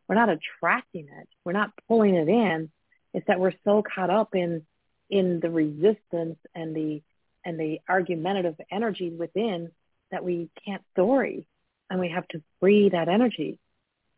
[0.09, 1.29] We're not attracting it.
[1.45, 2.71] We're not pulling it in.
[3.13, 4.65] It's that we're so caught up in
[5.09, 7.01] in the resistance and the
[7.45, 9.69] and the argumentative energy within
[10.11, 11.47] that we can't story
[11.89, 13.59] and we have to free that energy.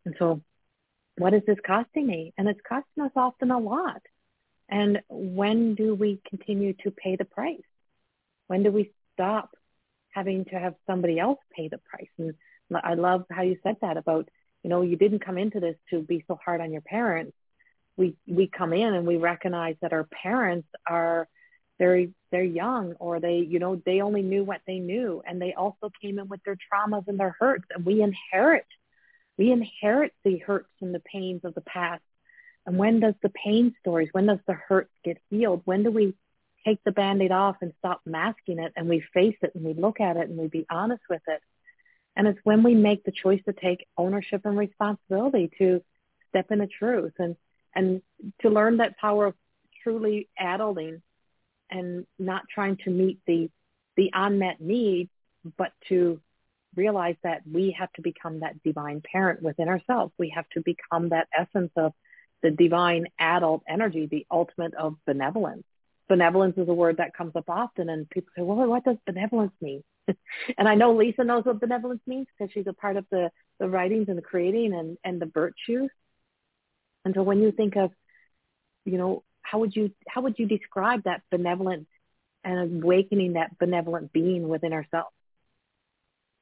[0.06, 0.40] And so
[1.18, 2.32] what is this costing me?
[2.38, 4.02] And it's costing us often a lot.
[4.68, 7.60] And when do we continue to pay the price?
[8.46, 9.54] When do we stop
[10.10, 12.08] having to have somebody else pay the price.
[12.18, 12.34] And
[12.74, 14.28] I love how you said that about,
[14.62, 17.36] you know, you didn't come into this to be so hard on your parents.
[17.96, 21.28] We we come in and we recognize that our parents are
[21.80, 25.54] very they're young or they you know they only knew what they knew and they
[25.54, 28.66] also came in with their traumas and their hurts and we inherit
[29.38, 32.02] we inherit the hurts and the pains of the past
[32.66, 36.14] and when does the pain stories when does the hurt get healed when do we
[36.64, 40.00] take the band-aid off and stop masking it and we face it and we look
[40.00, 41.40] at it and we be honest with it.
[42.16, 45.82] And it's when we make the choice to take ownership and responsibility to
[46.28, 47.36] step in the truth and,
[47.74, 48.02] and
[48.42, 49.34] to learn that power of
[49.82, 51.00] truly adulting
[51.70, 53.50] and not trying to meet the,
[53.96, 55.08] the unmet need,
[55.56, 56.20] but to
[56.76, 60.12] realize that we have to become that divine parent within ourselves.
[60.18, 61.92] We have to become that essence of
[62.42, 65.64] the divine adult energy, the ultimate of benevolence
[66.10, 69.52] benevolence is a word that comes up often and people say, well, what does benevolence
[69.60, 69.82] mean?
[70.58, 73.68] and I know Lisa knows what benevolence means because she's a part of the, the
[73.68, 75.88] writings and the creating and, and the virtues.
[77.04, 77.92] And so when you think of,
[78.84, 81.86] you know, how would you, how would you describe that benevolent
[82.42, 85.14] and awakening that benevolent being within ourselves?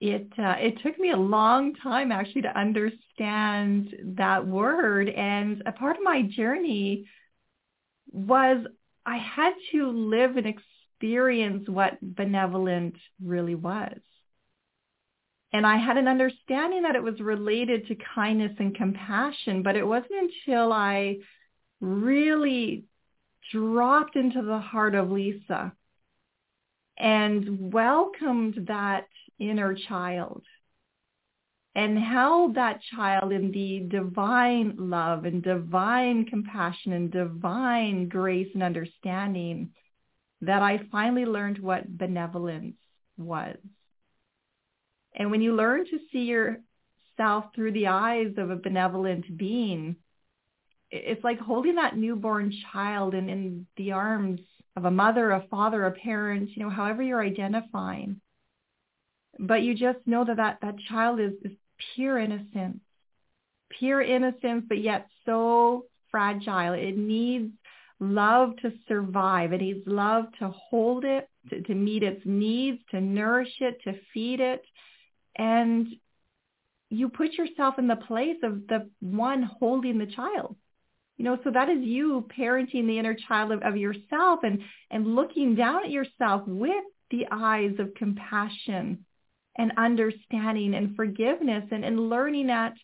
[0.00, 5.72] it uh, it took me a long time actually to understand that word and a
[5.72, 7.07] part of my journey
[8.12, 8.64] was
[9.09, 12.94] I had to live and experience what benevolent
[13.25, 13.99] really was.
[15.51, 19.87] And I had an understanding that it was related to kindness and compassion, but it
[19.87, 21.16] wasn't until I
[21.81, 22.85] really
[23.51, 25.73] dropped into the heart of Lisa
[26.99, 29.07] and welcomed that
[29.38, 30.42] inner child
[31.78, 38.64] and held that child in the divine love and divine compassion and divine grace and
[38.64, 39.70] understanding
[40.40, 42.74] that I finally learned what benevolence
[43.16, 43.56] was.
[45.14, 49.94] And when you learn to see yourself through the eyes of a benevolent being,
[50.90, 54.40] it's like holding that newborn child in, in the arms
[54.74, 58.20] of a mother, a father, a parent, you know, however you're identifying.
[59.38, 61.52] But you just know that that, that child is, is
[61.94, 62.80] pure innocence,
[63.78, 66.72] pure innocence, but yet so fragile.
[66.72, 67.52] It needs
[68.00, 69.52] love to survive.
[69.52, 73.94] It needs love to hold it, to, to meet its needs, to nourish it, to
[74.12, 74.62] feed it.
[75.36, 75.88] And
[76.90, 80.56] you put yourself in the place of the one holding the child.
[81.16, 84.60] You know, so that is you parenting the inner child of, of yourself and,
[84.90, 89.04] and looking down at yourself with the eyes of compassion
[89.59, 92.75] and understanding and forgiveness and, and learning that,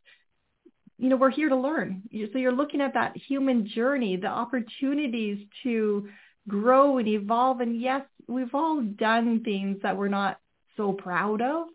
[0.99, 2.03] you know, we're here to learn.
[2.33, 6.09] So you're looking at that human journey, the opportunities to
[6.49, 7.61] grow and evolve.
[7.61, 10.39] And yes, we've all done things that we're not
[10.77, 11.69] so proud of,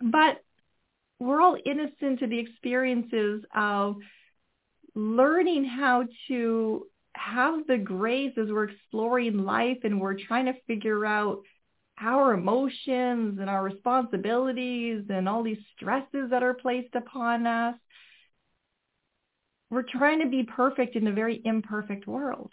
[0.00, 0.40] but
[1.18, 3.96] we're all innocent to the experiences of
[4.94, 11.04] learning how to have the grace as we're exploring life and we're trying to figure
[11.04, 11.40] out
[12.00, 17.76] our emotions and our responsibilities and all these stresses that are placed upon us.
[19.70, 22.52] We're trying to be perfect in a very imperfect world.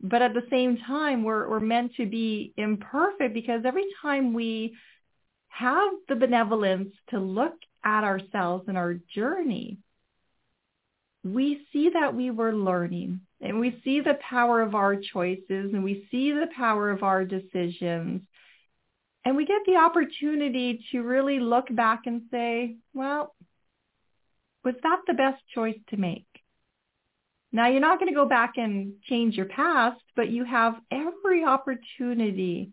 [0.00, 4.76] But at the same time, we're, we're meant to be imperfect because every time we
[5.48, 7.54] have the benevolence to look
[7.84, 9.78] at ourselves and our journey,
[11.34, 15.82] we see that we were learning and we see the power of our choices and
[15.82, 18.22] we see the power of our decisions.
[19.24, 23.34] And we get the opportunity to really look back and say, well,
[24.64, 26.26] was that the best choice to make?
[27.52, 31.44] Now, you're not going to go back and change your past, but you have every
[31.44, 32.72] opportunity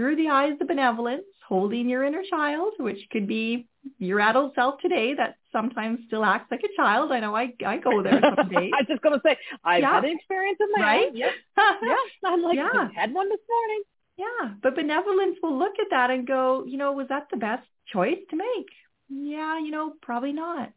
[0.00, 4.80] through the eyes of benevolence, holding your inner child, which could be your adult self
[4.80, 7.12] today that sometimes still acts like a child.
[7.12, 8.72] I know I I go there some days.
[8.74, 9.96] I was just gonna say I've yeah.
[9.96, 11.06] had an experience in my right?
[11.08, 11.16] own.
[11.16, 11.34] Yes.
[11.82, 11.98] yes.
[12.24, 12.70] I'm like yeah.
[12.72, 13.82] I had one this morning.
[14.16, 14.54] Yeah.
[14.62, 18.20] But benevolence will look at that and go, you know, was that the best choice
[18.30, 18.70] to make?
[19.10, 20.72] Yeah, you know, probably not.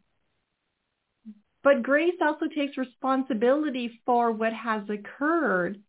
[1.62, 5.80] But grace also takes responsibility for what has occurred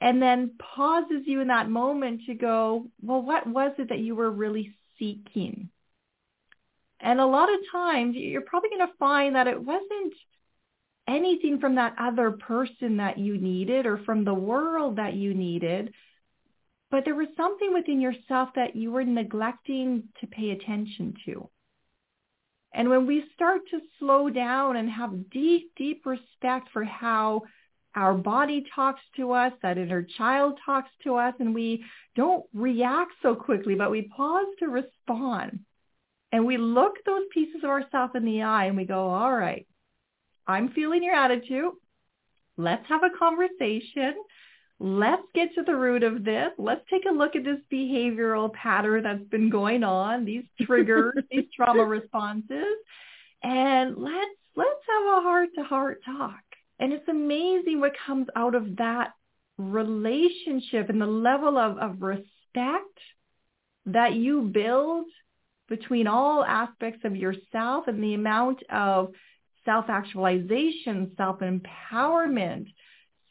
[0.00, 4.14] and then pauses you in that moment to go, well, what was it that you
[4.14, 5.70] were really seeking?
[7.00, 10.14] And a lot of times you're probably going to find that it wasn't
[11.08, 15.92] anything from that other person that you needed or from the world that you needed,
[16.90, 21.48] but there was something within yourself that you were neglecting to pay attention to.
[22.72, 27.42] And when we start to slow down and have deep, deep respect for how
[27.98, 31.84] our body talks to us, that inner child talks to us, and we
[32.14, 35.60] don't react so quickly, but we pause to respond
[36.32, 39.66] and we look those pieces of ourselves in the eye and we go, all right,
[40.46, 41.72] I'm feeling your attitude.
[42.56, 44.14] Let's have a conversation.
[44.78, 46.50] Let's get to the root of this.
[46.58, 51.46] Let's take a look at this behavioral pattern that's been going on, these triggers, these
[51.54, 52.76] trauma responses,
[53.42, 56.47] and let's let's have a heart-to-heart talk.
[56.78, 59.12] And it's amazing what comes out of that
[59.56, 62.98] relationship and the level of, of respect
[63.86, 65.06] that you build
[65.68, 69.12] between all aspects of yourself and the amount of
[69.64, 72.72] self-actualization, self-empowerment,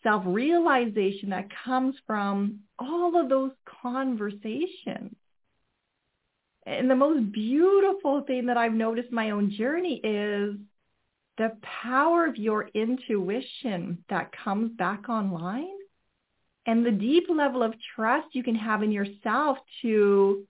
[0.04, 5.16] self-realization that comes from all of those conversations.
[6.66, 10.58] And the most beautiful thing that I've noticed my own journey is
[11.38, 15.78] the power of your intuition that comes back online
[16.66, 20.46] and the deep level of trust you can have in yourself to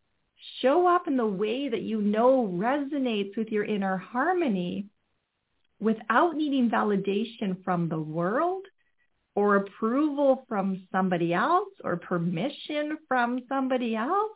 [0.62, 4.86] show up in the way that you know resonates with your inner harmony
[5.80, 8.64] without needing validation from the world
[9.36, 14.32] or approval from somebody else or permission from somebody else.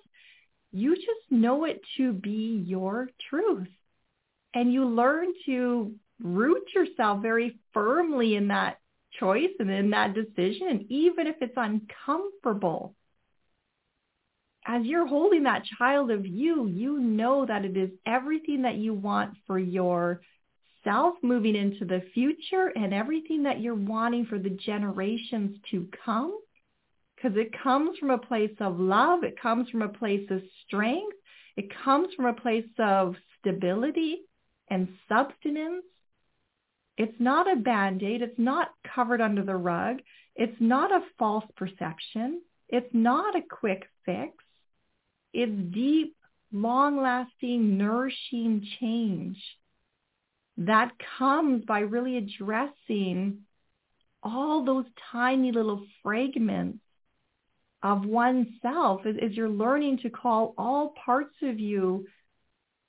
[0.72, 3.68] You just know it to be your truth.
[4.54, 8.80] And you learn to root yourself very firmly in that
[9.20, 12.96] choice and in that decision, even if it's uncomfortable.
[14.66, 18.94] As you're holding that child of you, you know that it is everything that you
[18.94, 20.22] want for your
[20.84, 26.38] self moving into the future and everything that you're wanting for the generations to come.
[27.16, 29.24] Because it comes from a place of love.
[29.24, 31.18] It comes from a place of strength.
[31.56, 34.22] It comes from a place of stability
[34.70, 35.84] and substance.
[37.04, 38.22] It's not a band-aid.
[38.22, 39.96] It's not covered under the rug.
[40.36, 42.42] It's not a false perception.
[42.70, 44.34] It's not a quick fix.
[45.34, 46.16] It's deep,
[46.52, 49.38] long-lasting, nourishing change
[50.58, 53.40] that comes by really addressing
[54.22, 56.84] all those tiny little fragments
[57.82, 62.06] of oneself as, you're learning to call all parts of you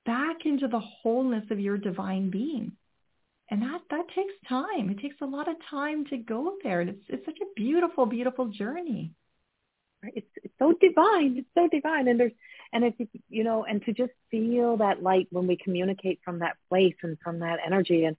[0.05, 2.73] back into the wholeness of your divine being.
[3.53, 4.89] And that, that takes time.
[4.89, 6.81] It takes a lot of time to go there.
[6.81, 9.13] And it's, it's such a beautiful, beautiful journey.
[10.03, 11.37] It's, it's so divine.
[11.37, 12.09] It's so divine.
[12.09, 12.33] And there's,
[12.73, 12.95] and if
[13.29, 17.19] you know and to just feel that light when we communicate from that place and
[17.23, 18.17] from that energy and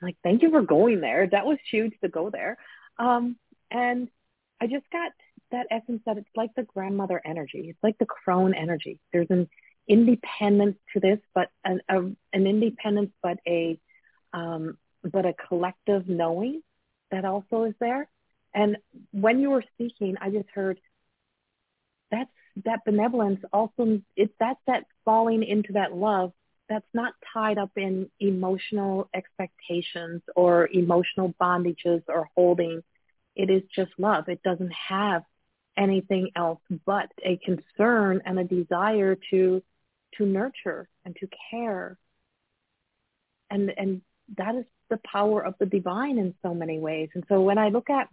[0.00, 2.56] like thank you for going there that was huge to go there
[2.98, 3.36] um
[3.70, 4.08] and
[4.60, 5.12] i just got
[5.50, 9.48] that essence that it's like the grandmother energy it's like the crone energy there's an
[9.88, 13.78] independence to this but an a, an independence but a
[14.32, 16.62] um but a collective knowing
[17.10, 18.08] that also is there.
[18.54, 18.76] And
[19.12, 20.78] when you were speaking i just heard
[22.10, 22.30] that's
[22.64, 26.32] that benevolence also it's that's that falling into that love
[26.68, 32.82] that's not tied up in emotional expectations or emotional bondages or holding.
[33.36, 34.28] It is just love.
[34.28, 35.22] It doesn't have
[35.76, 39.62] anything else but a concern and a desire to
[40.18, 41.98] to nurture and to care.
[43.50, 44.02] And and
[44.36, 47.68] that is the power of the divine in so many ways and so when i
[47.68, 48.08] look at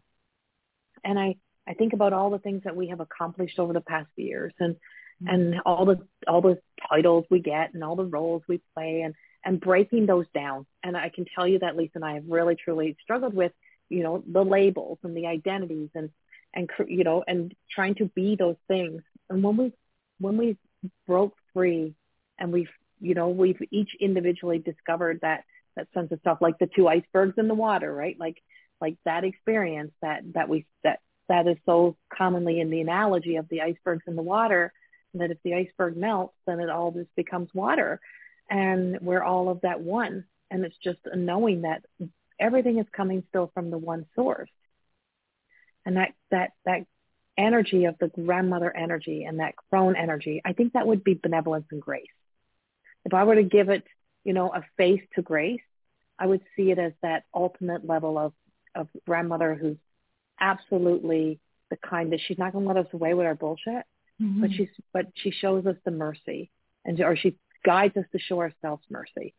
[1.03, 1.35] and i
[1.69, 4.75] I think about all the things that we have accomplished over the past years and
[4.75, 5.27] mm-hmm.
[5.27, 6.59] and all the all the
[6.89, 9.13] titles we get and all the roles we play and
[9.45, 10.65] and breaking those down.
[10.83, 13.53] And I can tell you that Lisa and I have really truly struggled with,
[13.87, 16.09] you know, the labels and the identities and
[16.55, 19.03] and you know and trying to be those things.
[19.29, 19.73] And when we
[20.19, 20.57] when we
[21.05, 21.93] broke free
[22.39, 25.43] and we've you know we've each individually discovered that
[25.79, 28.17] that sense of stuff like the two icebergs in the water, right?
[28.19, 28.37] Like
[28.81, 33.47] like that experience that that we that that is so commonly in the analogy of
[33.49, 34.73] the icebergs in the water
[35.13, 37.99] that if the iceberg melts, then it all just becomes water.
[38.49, 40.25] And we're all of that one.
[40.51, 41.83] And it's just a knowing that
[42.39, 44.49] everything is coming still from the one source.
[45.85, 46.85] And that, that, that
[47.37, 51.65] energy of the grandmother energy and that crone energy, I think that would be benevolence
[51.71, 52.05] and grace.
[53.05, 53.83] If I were to give it,
[54.23, 55.61] you know, a face to grace,
[56.19, 58.33] I would see it as that ultimate level of,
[58.75, 59.77] of grandmother who's
[60.39, 61.39] absolutely
[61.69, 63.85] the kind that she's not going to let us away with our bullshit,
[64.21, 64.41] mm-hmm.
[64.41, 66.51] but she's but she shows us the mercy
[66.85, 69.33] and or she guides us to show ourselves mercy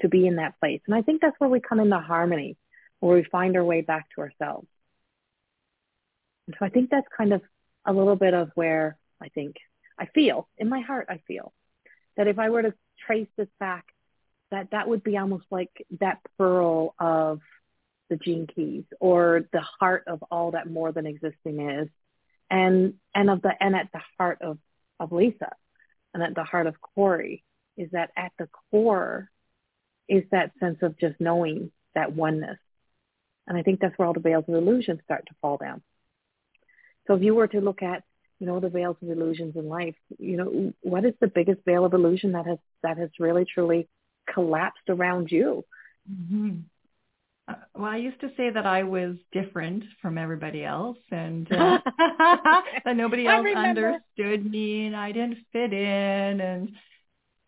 [0.00, 0.80] to be in that place.
[0.86, 2.56] And I think that's where we come into harmony,
[3.00, 4.66] where we find our way back to ourselves.
[6.46, 7.42] And so I think that's kind of
[7.84, 9.56] a little bit of where I think
[9.98, 11.06] I feel in my heart.
[11.08, 11.52] I feel
[12.16, 12.74] that if I were to
[13.06, 13.84] trace this back,
[14.50, 15.70] that that would be almost like
[16.00, 17.40] that pearl of
[18.10, 21.88] the gene keys or the heart of all that more than existing is
[22.50, 24.58] and and of the and at the heart of
[25.00, 25.50] of lisa
[26.12, 27.42] and at the heart of corrie
[27.76, 29.30] is that at the core
[30.08, 32.58] is that sense of just knowing that oneness.
[33.46, 35.82] And i think that's where all the veils of illusion start to fall down.
[37.06, 38.04] So if you were to look at
[38.38, 41.84] you know the veils of illusions in life you know what is the biggest veil
[41.84, 43.88] of illusion that has that has really truly
[44.32, 45.64] collapsed around you
[46.10, 46.60] mm-hmm.
[47.46, 51.78] Uh, well, I used to say that I was different from everybody else and uh,
[52.84, 56.40] that nobody else understood me and I didn't fit in.
[56.40, 56.72] And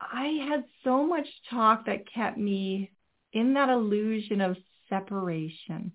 [0.00, 2.92] I had so much talk that kept me
[3.32, 4.56] in that illusion of
[4.88, 5.92] separation.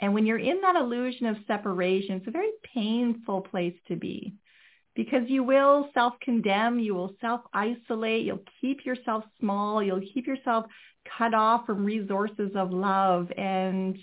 [0.00, 4.34] And when you're in that illusion of separation, it's a very painful place to be
[4.94, 10.66] because you will self-condemn, you will self-isolate, you'll keep yourself small, you'll keep yourself
[11.18, 13.98] cut off from resources of love and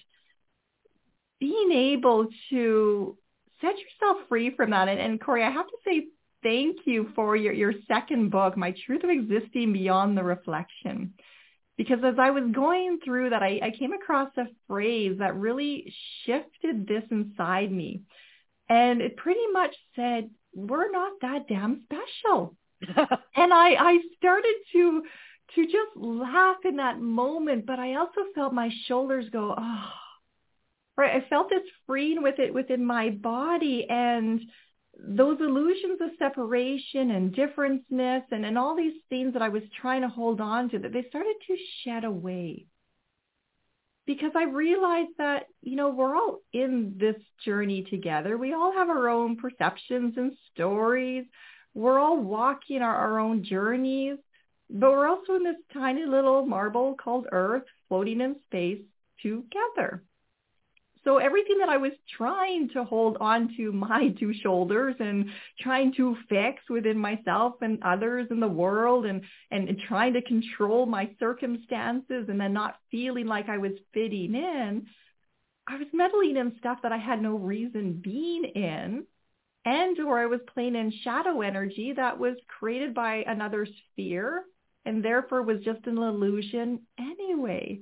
[1.39, 3.17] being able to
[3.61, 4.87] set yourself free from that.
[4.87, 6.07] And, and Corrie, I have to say
[6.43, 11.13] thank you for your, your second book, My Truth of Existing Beyond the Reflection.
[11.77, 15.91] Because as I was going through that, I, I came across a phrase that really
[16.25, 18.01] shifted this inside me.
[18.69, 22.55] And it pretty much said, we're not that damn special.
[23.35, 25.03] and I, I started to
[25.55, 29.89] to just laugh in that moment, but I also felt my shoulders go, oh,
[30.97, 31.21] right.
[31.21, 34.39] I felt this freeing with it within my body and
[34.97, 40.01] those illusions of separation and differenceness and, and all these things that I was trying
[40.01, 42.65] to hold on to, that they started to shed away.
[44.05, 48.37] Because I realized that, you know, we're all in this journey together.
[48.37, 51.25] We all have our own perceptions and stories.
[51.73, 54.17] We're all walking our, our own journeys.
[54.69, 58.81] But we're also in this tiny little marble called Earth floating in space
[59.21, 60.03] together.
[61.03, 65.29] So everything that I was trying to hold on to my two shoulders and
[65.59, 70.85] trying to fix within myself and others in the world and, and, trying to control
[70.85, 74.85] my circumstances and then not feeling like I was fitting in,
[75.67, 79.05] I was meddling in stuff that I had no reason being in
[79.65, 84.43] and or I was playing in shadow energy that was created by another sphere
[84.85, 87.81] and therefore was just an illusion anyway.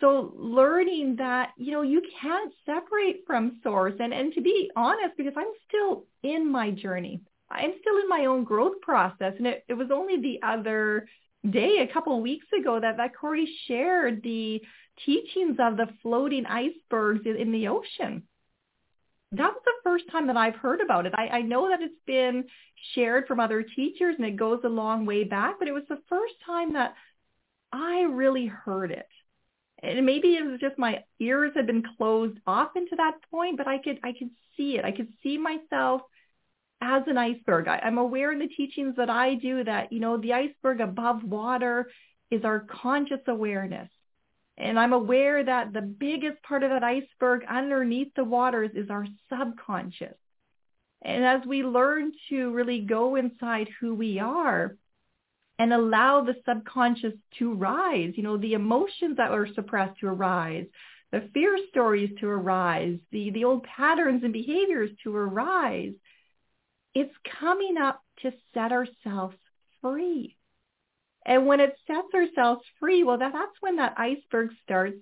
[0.00, 5.16] So learning that, you know, you can't separate from source and, and to be honest,
[5.16, 7.20] because I'm still in my journey.
[7.50, 9.34] I'm still in my own growth process.
[9.38, 11.08] And it, it was only the other
[11.48, 14.60] day, a couple of weeks ago, that, that Corrie shared the
[15.04, 18.22] teachings of the floating icebergs in, in the ocean
[19.32, 21.12] that was the first time that I've heard about it.
[21.14, 22.44] I, I know that it's been
[22.94, 26.00] shared from other teachers and it goes a long way back, but it was the
[26.08, 26.94] first time that
[27.72, 29.08] I really heard it.
[29.82, 33.68] And maybe it was just my ears had been closed off into that point, but
[33.68, 34.84] I could I could see it.
[34.84, 36.02] I could see myself
[36.80, 37.68] as an iceberg.
[37.68, 41.22] I, I'm aware in the teachings that I do that, you know, the iceberg above
[41.24, 41.90] water
[42.30, 43.88] is our conscious awareness.
[44.56, 49.06] And I'm aware that the biggest part of that iceberg underneath the waters is our
[49.28, 50.16] subconscious.
[51.02, 54.76] And as we learn to really go inside who we are
[55.58, 60.66] and allow the subconscious to rise, you know, the emotions that are suppressed to arise,
[61.10, 65.92] the fear stories to arise, the, the old patterns and behaviors to arise,
[66.94, 69.36] it's coming up to set ourselves
[69.80, 70.36] free.
[71.26, 74.96] And when it sets ourselves free, well, that, that's when that iceberg starts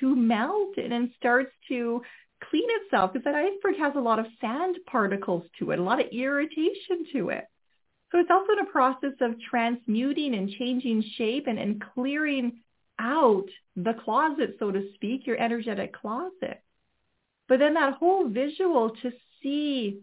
[0.00, 2.02] to melt and starts to
[2.50, 6.00] clean itself because that iceberg has a lot of sand particles to it, a lot
[6.00, 7.44] of irritation to it.
[8.14, 12.60] So it's also in a process of transmuting and changing shape and, and clearing
[13.00, 16.62] out the closet, so to speak, your energetic closet.
[17.48, 19.10] But then that whole visual to
[19.42, 20.02] see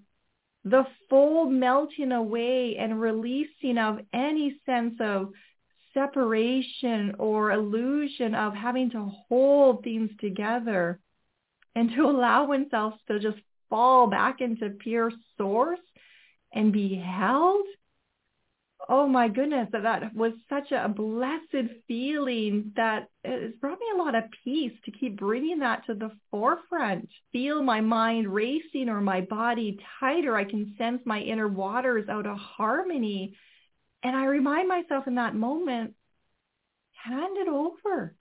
[0.65, 5.31] the full melting away and releasing of any sense of
[5.93, 10.99] separation or illusion of having to hold things together
[11.75, 13.39] and to allow oneself to just
[13.69, 15.79] fall back into pure source
[16.53, 17.63] and be held
[18.89, 23.97] oh my goodness, that, that was such a blessed feeling that it's brought me a
[23.97, 27.09] lot of peace to keep bringing that to the forefront.
[27.31, 30.35] Feel my mind racing or my body tighter.
[30.35, 33.35] I can sense my inner waters out of harmony.
[34.03, 35.93] And I remind myself in that moment,
[36.93, 38.15] hand it over.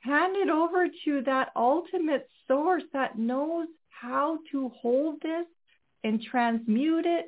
[0.00, 5.46] Hand it over to that ultimate source that knows how to hold this
[6.02, 7.26] and transmute it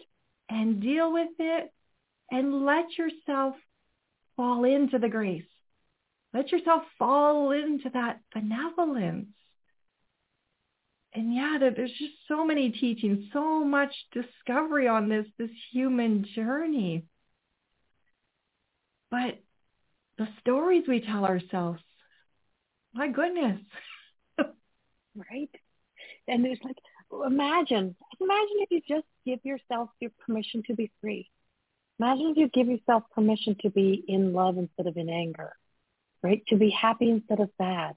[0.50, 1.72] and deal with it
[2.30, 3.54] and let yourself
[4.36, 5.44] fall into the grace.
[6.34, 9.28] Let yourself fall into that benevolence.
[11.14, 17.06] And yeah, there's just so many teachings, so much discovery on this, this human journey.
[19.10, 19.40] But
[20.18, 21.80] the stories we tell ourselves,
[22.92, 23.60] my goodness.
[24.38, 25.50] right?
[26.28, 26.76] And there's like,
[27.26, 31.30] imagine, imagine if you just give yourself your permission to be free.
[31.98, 35.52] Imagine if you give yourself permission to be in love instead of in anger,
[36.22, 36.42] right?
[36.48, 37.94] To be happy instead of sad.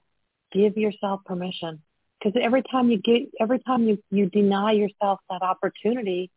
[0.52, 1.82] Give yourself permission.
[2.18, 6.30] Because every time you get, every time you, you deny yourself that opportunity,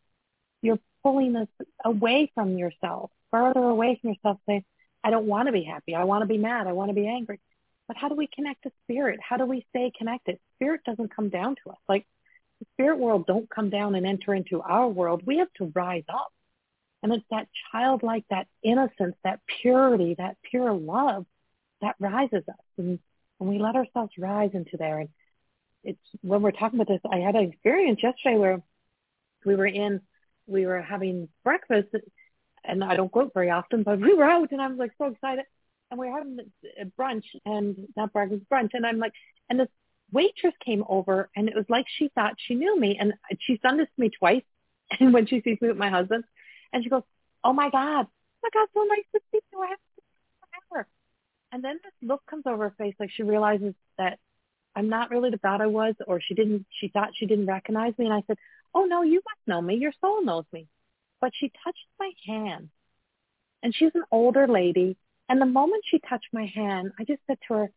[0.61, 1.47] you're pulling this
[1.83, 4.63] away from yourself, further away from yourself saying,
[5.03, 5.95] I don't want to be happy.
[5.95, 6.67] I want to be mad.
[6.67, 7.39] I want to be angry.
[7.87, 9.19] But how do we connect to spirit?
[9.21, 10.39] How do we stay connected?
[10.55, 11.77] Spirit doesn't come down to us.
[11.89, 12.05] Like
[12.59, 15.23] the spirit world don't come down and enter into our world.
[15.25, 16.31] We have to rise up.
[17.03, 21.25] And it's that childlike, that innocence, that purity, that pure love
[21.81, 22.55] that rises us.
[22.77, 22.97] And,
[23.39, 24.99] and we let ourselves rise into there.
[24.99, 25.09] And
[25.83, 28.63] it's when we're talking about this, I had an experience yesterday where
[29.45, 29.99] we were in,
[30.47, 31.89] we were having breakfast,
[32.63, 34.93] and I don't go out very often, but we were out, and I was like
[34.97, 35.45] so excited,
[35.91, 36.39] and we were having
[36.79, 39.13] a brunch, and not breakfast, brunch, and I'm like,
[39.49, 39.67] and this
[40.11, 43.77] waitress came over, and it was like she thought she knew me, and she's done
[43.77, 44.43] this to me twice,
[44.99, 46.23] and when she sees me with my husband,
[46.73, 47.03] and she goes,
[47.43, 49.61] "Oh my God, oh my God, so nice to see you.
[49.61, 50.87] I haven't seen you forever."
[51.53, 54.19] And then this look comes over her face, like she realizes that
[54.75, 57.93] I'm not really the God I was, or she didn't, she thought she didn't recognize
[57.97, 58.05] me.
[58.05, 58.37] And I said,
[58.73, 59.75] oh no, you must know me.
[59.75, 60.67] Your soul knows me.
[61.21, 62.69] But she touched my hand
[63.61, 64.97] and she's an older lady.
[65.29, 67.71] And the moment she touched my hand, I just said to her,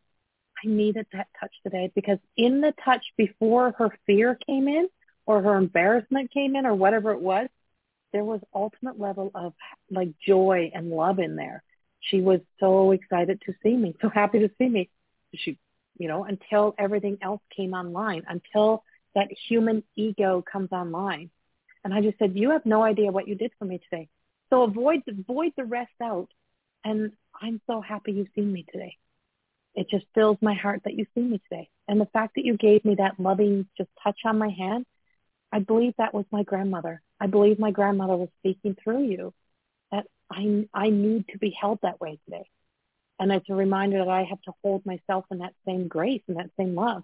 [0.63, 4.89] I needed that touch today because in the touch before her fear came in
[5.25, 7.47] or her embarrassment came in or whatever it was,
[8.13, 9.53] there was ultimate level of
[9.89, 11.63] like joy and love in there.
[11.99, 14.89] She was so excited to see me, so happy to see me.
[15.35, 15.59] She
[15.97, 18.83] you know, until everything else came online, until
[19.15, 21.29] that human ego comes online.
[21.83, 24.09] And I just said, you have no idea what you did for me today.
[24.49, 26.29] So avoid, avoid the rest out.
[26.83, 28.97] And I'm so happy you've seen me today.
[29.75, 31.69] It just fills my heart that you've seen me today.
[31.87, 34.85] And the fact that you gave me that loving just touch on my hand,
[35.51, 37.01] I believe that was my grandmother.
[37.19, 39.33] I believe my grandmother was speaking through you.
[39.91, 42.49] That I, I need to be held that way today.
[43.19, 46.37] And it's a reminder that I have to hold myself in that same grace and
[46.37, 47.03] that same love.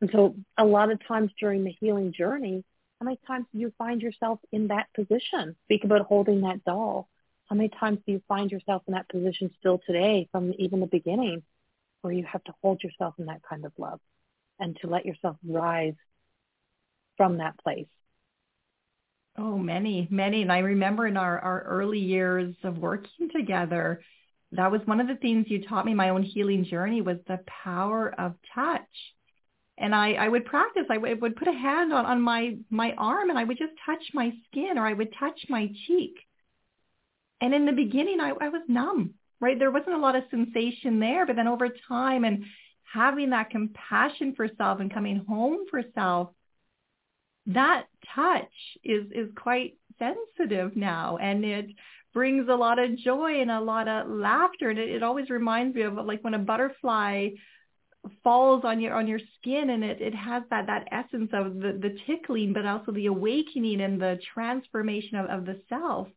[0.00, 2.64] And so a lot of times during the healing journey,
[3.00, 5.56] how many times do you find yourself in that position?
[5.66, 7.08] Speak about holding that doll.
[7.48, 10.86] How many times do you find yourself in that position still today from even the
[10.86, 11.42] beginning
[12.02, 14.00] where you have to hold yourself in that kind of love
[14.58, 15.94] and to let yourself rise
[17.16, 17.88] from that place?
[19.38, 20.42] Oh, many, many.
[20.42, 24.02] And I remember in our, our early years of working together,
[24.52, 27.38] that was one of the things you taught me my own healing journey was the
[27.46, 28.82] power of touch.
[29.78, 30.84] And I, I would practice.
[30.90, 33.72] I would, would put a hand on, on my, my arm and I would just
[33.86, 36.16] touch my skin or I would touch my cheek.
[37.40, 39.58] And in the beginning, I, I was numb, right?
[39.58, 41.24] There wasn't a lot of sensation there.
[41.24, 42.44] But then over time and
[42.92, 46.30] having that compassion for self and coming home for self,
[47.46, 48.52] that touch
[48.84, 51.16] is, is quite sensitive now.
[51.18, 51.66] And it
[52.12, 54.70] brings a lot of joy and a lot of laughter.
[54.70, 57.30] And it, it always reminds me of like when a butterfly
[58.22, 61.78] falls on your on your skin and it, it has that that essence of the,
[61.80, 66.08] the tickling but also the awakening and the transformation of, of the self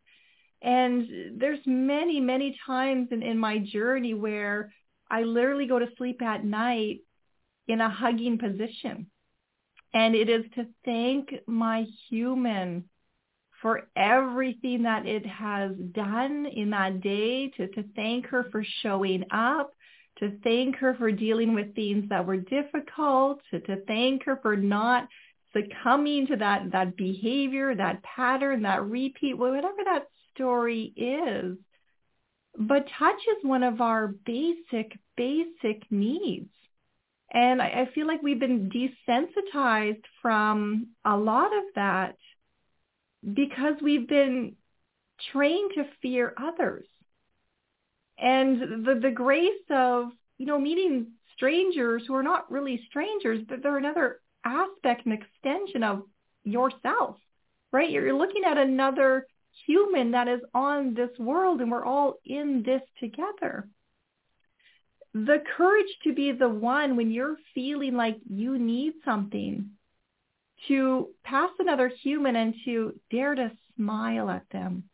[0.61, 1.05] and
[1.37, 4.71] there's many many times in, in my journey where
[5.11, 6.99] i literally go to sleep at night
[7.67, 9.07] in a hugging position
[9.93, 12.85] and it is to thank my human
[13.61, 19.23] for everything that it has done in that day, to, to thank her for showing
[19.31, 19.71] up,
[20.19, 24.57] to thank her for dealing with things that were difficult, to, to thank her for
[24.57, 25.07] not
[25.53, 31.57] succumbing to that, that behavior, that pattern, that repeat, whatever that story is.
[32.57, 36.49] But touch is one of our basic, basic needs.
[37.33, 42.15] And I, I feel like we've been desensitized from a lot of that
[43.33, 44.55] because we've been
[45.31, 46.85] trained to fear others.
[48.17, 53.63] And the, the grace of, you know, meeting strangers who are not really strangers, but
[53.63, 56.03] they're another aspect and extension of
[56.43, 57.17] yourself,
[57.71, 57.89] right?
[57.89, 59.25] You're looking at another
[59.65, 63.67] human that is on this world and we're all in this together.
[65.13, 69.71] The courage to be the one when you're feeling like you need something
[70.67, 74.85] to pass another human and to dare to smile at them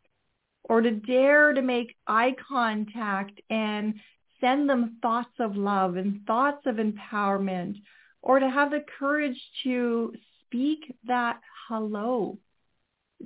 [0.63, 3.95] or to dare to make eye contact and
[4.41, 7.75] send them thoughts of love and thoughts of empowerment
[8.21, 12.37] or to have the courage to speak that hello,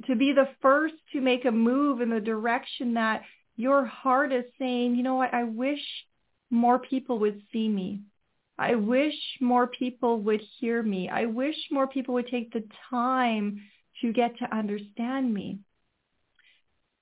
[0.05, 3.23] to be the first to make a move in the direction that
[3.55, 5.81] your heart is saying, you know what, I wish
[6.53, 8.01] more people would see me.
[8.57, 11.09] I wish more people would hear me.
[11.09, 13.61] I wish more people would take the time
[14.01, 15.59] to get to understand me.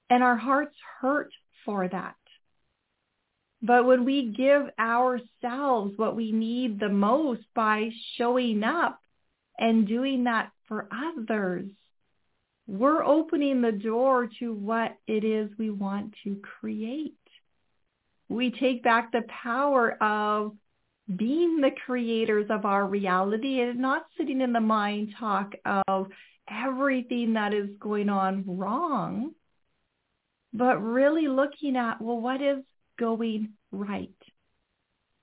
[0.09, 1.31] And our hearts hurt
[1.65, 2.15] for that.
[3.61, 8.99] But when we give ourselves what we need the most by showing up
[9.59, 11.69] and doing that for others,
[12.65, 17.15] we're opening the door to what it is we want to create.
[18.31, 20.55] We take back the power of
[21.13, 25.51] being the creators of our reality and not sitting in the mind talk
[25.85, 26.07] of
[26.49, 29.31] everything that is going on wrong,
[30.53, 32.63] but really looking at, well, what is
[32.97, 34.09] going right?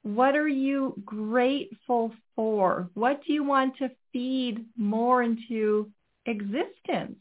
[0.02, 2.90] What are you grateful for?
[2.92, 5.90] What do you want to feed more into
[6.26, 7.20] existence?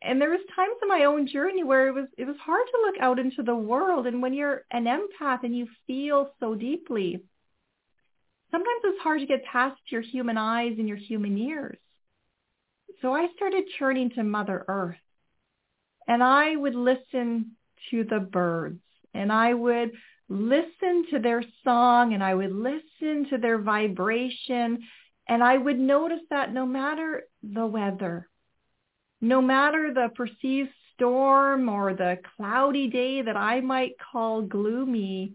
[0.00, 2.80] And there was times in my own journey where it was it was hard to
[2.86, 7.20] look out into the world and when you're an empath and you feel so deeply,
[8.50, 11.78] sometimes it's hard to get past your human eyes and your human ears.
[13.02, 14.96] So I started turning to Mother Earth
[16.06, 17.52] and I would listen
[17.90, 18.80] to the birds
[19.14, 19.92] and I would
[20.28, 24.78] listen to their song and I would listen to their vibration
[25.28, 28.28] and I would notice that no matter the weather,
[29.20, 35.34] no matter the perceived storm or the cloudy day that I might call gloomy,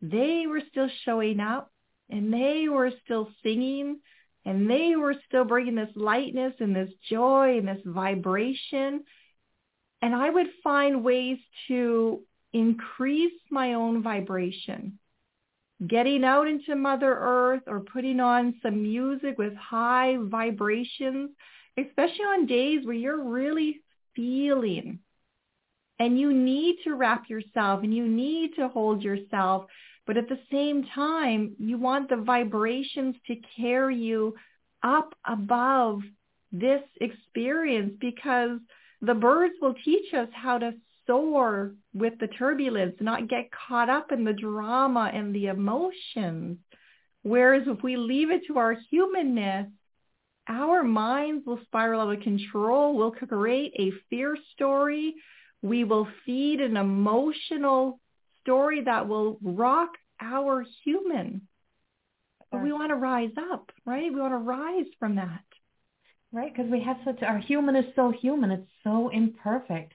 [0.00, 1.70] they were still showing up
[2.10, 4.00] and they were still singing
[4.44, 9.04] and they were still bringing this lightness and this joy and this vibration.
[10.00, 11.38] And I would find ways
[11.68, 14.98] to increase my own vibration.
[15.86, 21.30] Getting out into Mother Earth or putting on some music with high vibrations,
[21.78, 23.80] especially on days where you're really
[24.14, 24.98] feeling
[25.98, 29.66] and you need to wrap yourself and you need to hold yourself
[30.06, 34.34] but at the same time, you want the vibrations to carry you
[34.82, 36.00] up above
[36.50, 38.58] this experience because
[39.00, 40.74] the birds will teach us how to
[41.06, 46.58] soar with the turbulence, not get caught up in the drama and the emotions.
[47.22, 49.68] Whereas if we leave it to our humanness,
[50.48, 52.96] our minds will spiral out of control.
[52.96, 55.14] We'll create a fear story.
[55.62, 58.00] We will feed an emotional
[58.40, 59.90] story that will rock
[60.20, 61.48] our human.
[62.50, 64.12] But we want to rise up, right?
[64.12, 65.44] We want to rise from that.
[66.32, 68.50] Right, because we have such, our human is so human.
[68.50, 69.94] It's so imperfect.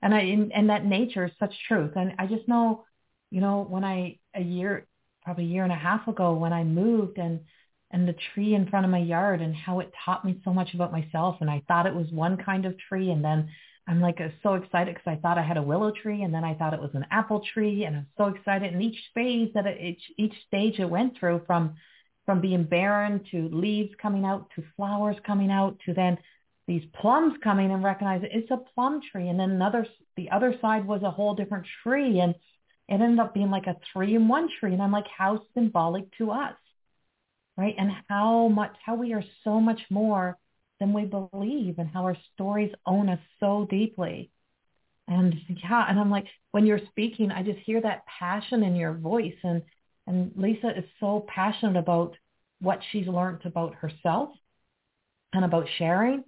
[0.00, 0.20] And I,
[0.54, 1.92] and that nature is such truth.
[1.96, 2.84] And I just know,
[3.30, 4.86] you know, when I, a year,
[5.22, 7.40] probably a year and a half ago, when I moved and,
[7.94, 10.74] and the tree in front of my yard and how it taught me so much
[10.74, 11.36] about myself.
[11.40, 13.12] And I thought it was one kind of tree.
[13.12, 13.48] And then
[13.86, 16.42] I'm like uh, so excited because I thought I had a willow tree and then
[16.42, 18.72] I thought it was an apple tree and I'm so excited.
[18.72, 21.76] And each phase that it, each, each stage it went through from,
[22.26, 26.18] from being barren to leaves coming out to flowers coming out to then
[26.66, 29.28] these plums coming and recognize it's a plum tree.
[29.28, 29.86] And then another,
[30.16, 32.34] the other side was a whole different tree and
[32.88, 34.72] it ended up being like a three in one tree.
[34.72, 36.54] And I'm like, how symbolic to us,
[37.56, 37.74] right?
[37.78, 40.38] And how much, how we are so much more
[40.80, 44.30] than we believe and how our stories own us so deeply.
[45.06, 48.94] And yeah, and I'm like, when you're speaking, I just hear that passion in your
[48.94, 49.34] voice.
[49.42, 49.62] And,
[50.06, 52.16] and Lisa is so passionate about
[52.60, 54.30] what she's learned about herself
[55.32, 56.24] and about sharing.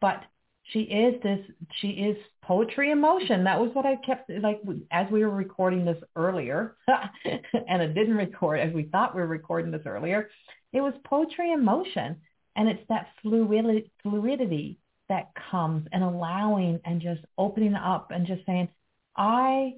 [0.00, 0.22] But
[0.64, 1.40] she is this,
[1.80, 3.44] she is poetry in motion.
[3.44, 4.60] That was what I kept, like,
[4.90, 6.76] as we were recording this earlier,
[7.24, 10.28] and it didn't record as we thought we were recording this earlier,
[10.72, 12.16] it was poetry in motion.
[12.56, 18.44] And it's that fluidity, fluidity that comes and allowing and just opening up and just
[18.44, 18.68] saying,
[19.16, 19.74] I,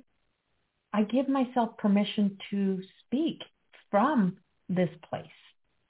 [0.92, 3.42] I give myself permission to speak
[3.90, 4.38] from
[4.68, 5.26] this place.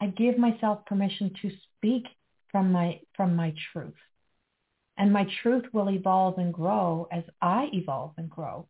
[0.01, 2.05] I give myself permission to speak
[2.51, 3.95] from my, from my truth.
[4.99, 8.67] And my truth will evolve and grow as I evolve and grow.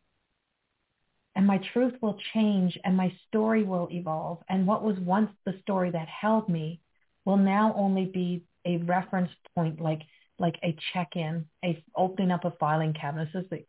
[1.34, 4.42] And my truth will change and my story will evolve.
[4.48, 6.80] And what was once the story that held me
[7.24, 10.02] will now only be a reference point, like
[10.38, 13.28] like a check-in, a opening up a filing cabinet.
[13.32, 13.64] So the,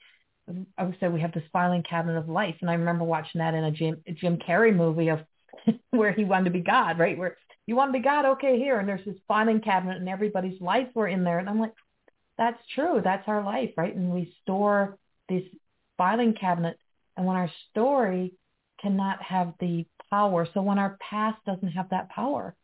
[0.77, 3.53] I would say we have this filing cabinet of life, and I remember watching that
[3.53, 5.19] in a Jim Jim Carrey movie of
[5.91, 7.17] where he wanted to be God, right?
[7.17, 10.59] Where you want to be God, okay, here, and there's this filing cabinet, and everybody's
[10.59, 11.73] life were in there, and I'm like,
[12.37, 13.95] that's true, that's our life, right?
[13.95, 14.97] And we store
[15.29, 15.43] this
[15.97, 16.77] filing cabinet,
[17.17, 18.33] and when our story
[18.81, 22.55] cannot have the power, so when our past doesn't have that power,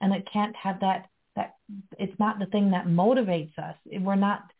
[0.00, 1.56] and it can't have that that
[1.98, 3.76] it's not the thing that motivates us.
[3.86, 4.50] We're not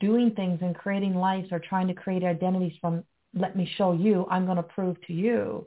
[0.00, 4.26] doing things and creating lives or trying to create identities from let me show you,
[4.30, 5.66] I'm going to prove to you,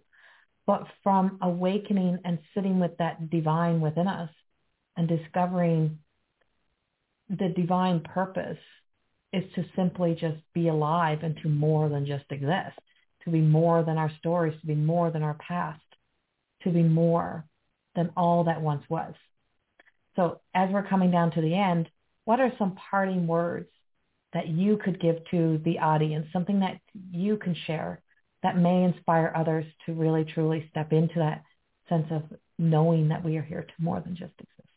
[0.66, 4.30] but from awakening and sitting with that divine within us
[4.96, 6.00] and discovering
[7.30, 8.58] the divine purpose
[9.34, 12.80] is to simply just be alive and to more than just exist,
[13.28, 15.82] to be more than our stories, to be more than our past,
[16.64, 17.46] to be more
[17.94, 19.14] than all that once was.
[20.16, 21.90] So as we're coming down to the end,
[22.24, 23.68] what are some parting words
[24.34, 26.80] that you could give to the audience, something that
[27.12, 28.02] you can share
[28.44, 31.44] that may inspire others to really truly step into that
[31.90, 32.24] sense of
[32.58, 34.70] knowing that we are here to more than just exist?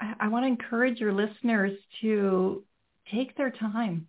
[0.00, 2.64] I, I want to encourage your listeners to
[3.12, 4.08] take their time.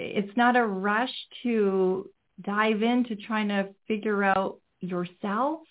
[0.00, 2.08] It's not a rush to
[2.40, 5.62] dive into trying to figure out yourself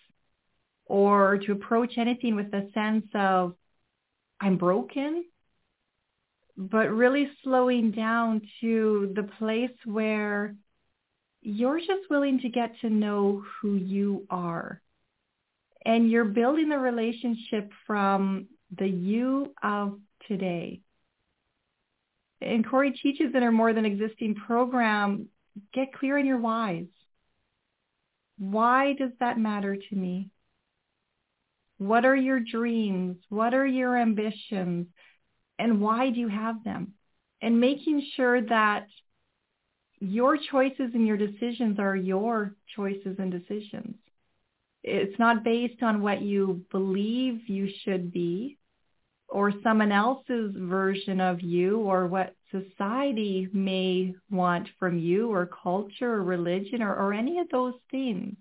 [0.86, 3.56] or to approach anything with a sense of
[4.42, 5.24] I'm broken,
[6.58, 10.56] but really slowing down to the place where
[11.42, 14.82] you're just willing to get to know who you are.
[15.86, 18.48] And you're building the relationship from
[18.78, 20.82] the you of today.
[22.42, 25.28] And Corrie teaches in her More Than Existing program,
[25.74, 26.86] get clear on your whys.
[28.38, 30.30] Why does that matter to me?
[31.80, 33.18] What are your dreams?
[33.30, 34.88] What are your ambitions?
[35.60, 36.94] And why do you have them?
[37.42, 38.88] And making sure that
[40.00, 43.96] your choices and your decisions are your choices and decisions.
[44.84, 48.58] It's not based on what you believe you should be
[49.28, 56.14] or someone else's version of you or what society may want from you or culture
[56.14, 58.38] or religion or, or any of those things.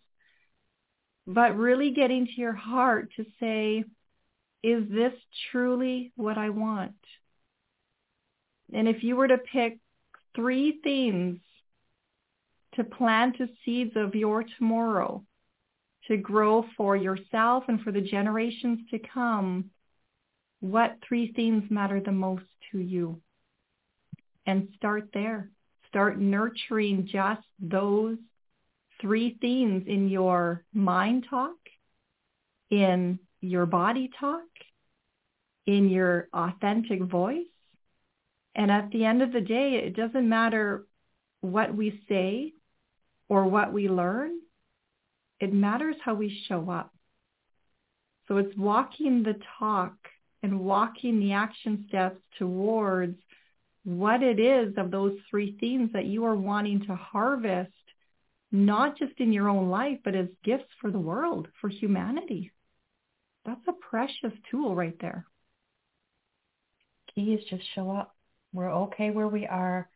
[1.27, 3.85] But really getting to your heart to say,
[4.63, 5.13] is this
[5.51, 6.95] truly what I want?
[8.73, 9.79] And if you were to pick
[10.35, 11.39] three things
[12.75, 15.25] to plant the seeds of your tomorrow,
[16.09, 19.71] to grow for yourself and for the generations to come,
[20.67, 23.21] what three things matter the most to you?
[24.47, 25.51] And start there.
[25.89, 28.19] Start nurturing just those
[29.01, 31.57] three themes in your mind talk,
[32.71, 34.43] in your body talk,
[35.67, 37.47] in your authentic voice.
[38.55, 40.87] And at the end of the day, it doesn't matter
[41.41, 42.53] what we say
[43.29, 44.39] or what we learn.
[45.41, 46.93] It matters how we show up.
[48.29, 49.95] So it's walking the talk
[50.43, 53.17] and walking the action steps towards
[53.85, 57.71] what it is of those three themes that you are wanting to harvest,
[58.51, 62.51] not just in your own life, but as gifts for the world, for humanity.
[63.45, 65.25] That's a precious tool right there.
[67.15, 68.15] Key is just show up.
[68.53, 69.89] We're okay where we are.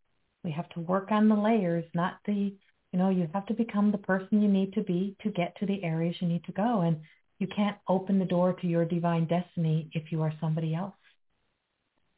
[0.45, 2.55] We have to work on the layers, not the,
[2.93, 5.67] you know, you have to become the person you need to be to get to
[5.67, 6.81] the areas you need to go.
[6.81, 7.01] And
[7.41, 10.95] you can't open the door to your divine destiny if you are somebody else.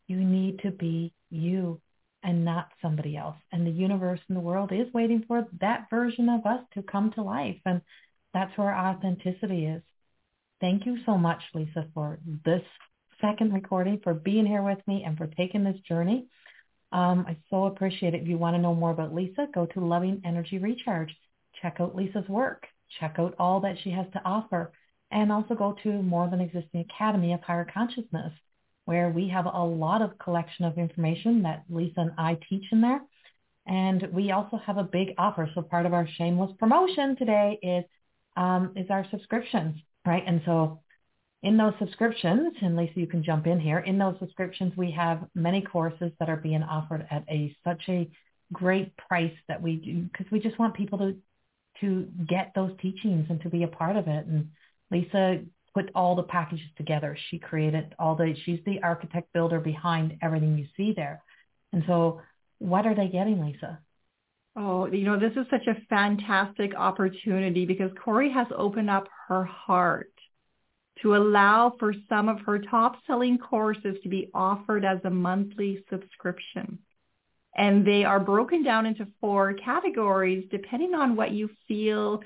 [0.09, 1.81] You need to be you
[2.25, 3.37] and not somebody else.
[3.53, 7.13] And the universe and the world is waiting for that version of us to come
[7.13, 7.57] to life.
[7.65, 7.81] And
[8.35, 9.83] that's where authenticity is.
[10.61, 12.63] Thank you so much, Lisa, for this
[13.21, 16.27] second recording, for being here with me and for taking this journey.
[16.91, 18.23] Um, I so appreciate it.
[18.23, 21.15] If you want to know more about Lisa, go to Loving Energy Recharge.
[21.61, 22.67] Check out Lisa's work.
[22.99, 24.73] Check out all that she has to offer
[25.13, 28.33] and also go to More Than Existing Academy of Higher Consciousness,
[28.87, 32.81] where we have a lot of collection of information that Lisa and I teach in
[32.81, 33.01] there.
[33.67, 35.49] And we also have a big offer.
[35.55, 37.85] So part of our shameless promotion today is
[38.37, 40.25] um, is our subscriptions, right?
[40.27, 40.81] And so
[41.43, 43.81] in those subscriptions, and Lisa, you can jump in here.
[43.81, 48.11] In those subscriptions, we have many courses that are being offered at a such a
[48.53, 51.17] great price that we do because we just want people to
[51.81, 54.27] to get those teachings and to be a part of it.
[54.27, 54.51] And
[54.93, 55.41] Lisa
[55.75, 57.17] put all the packages together.
[57.31, 61.23] She created all the, she's the architect builder behind everything you see there.
[61.73, 62.21] And so
[62.59, 63.81] what are they getting, Lisa?
[64.55, 69.45] Oh, you know, this is such a fantastic opportunity because Corrie has opened up her
[69.45, 70.13] heart
[71.01, 75.83] to allow for some of her top selling courses to be offered as a monthly
[75.91, 76.79] subscription.
[77.57, 82.21] And they are broken down into four categories depending on what you feel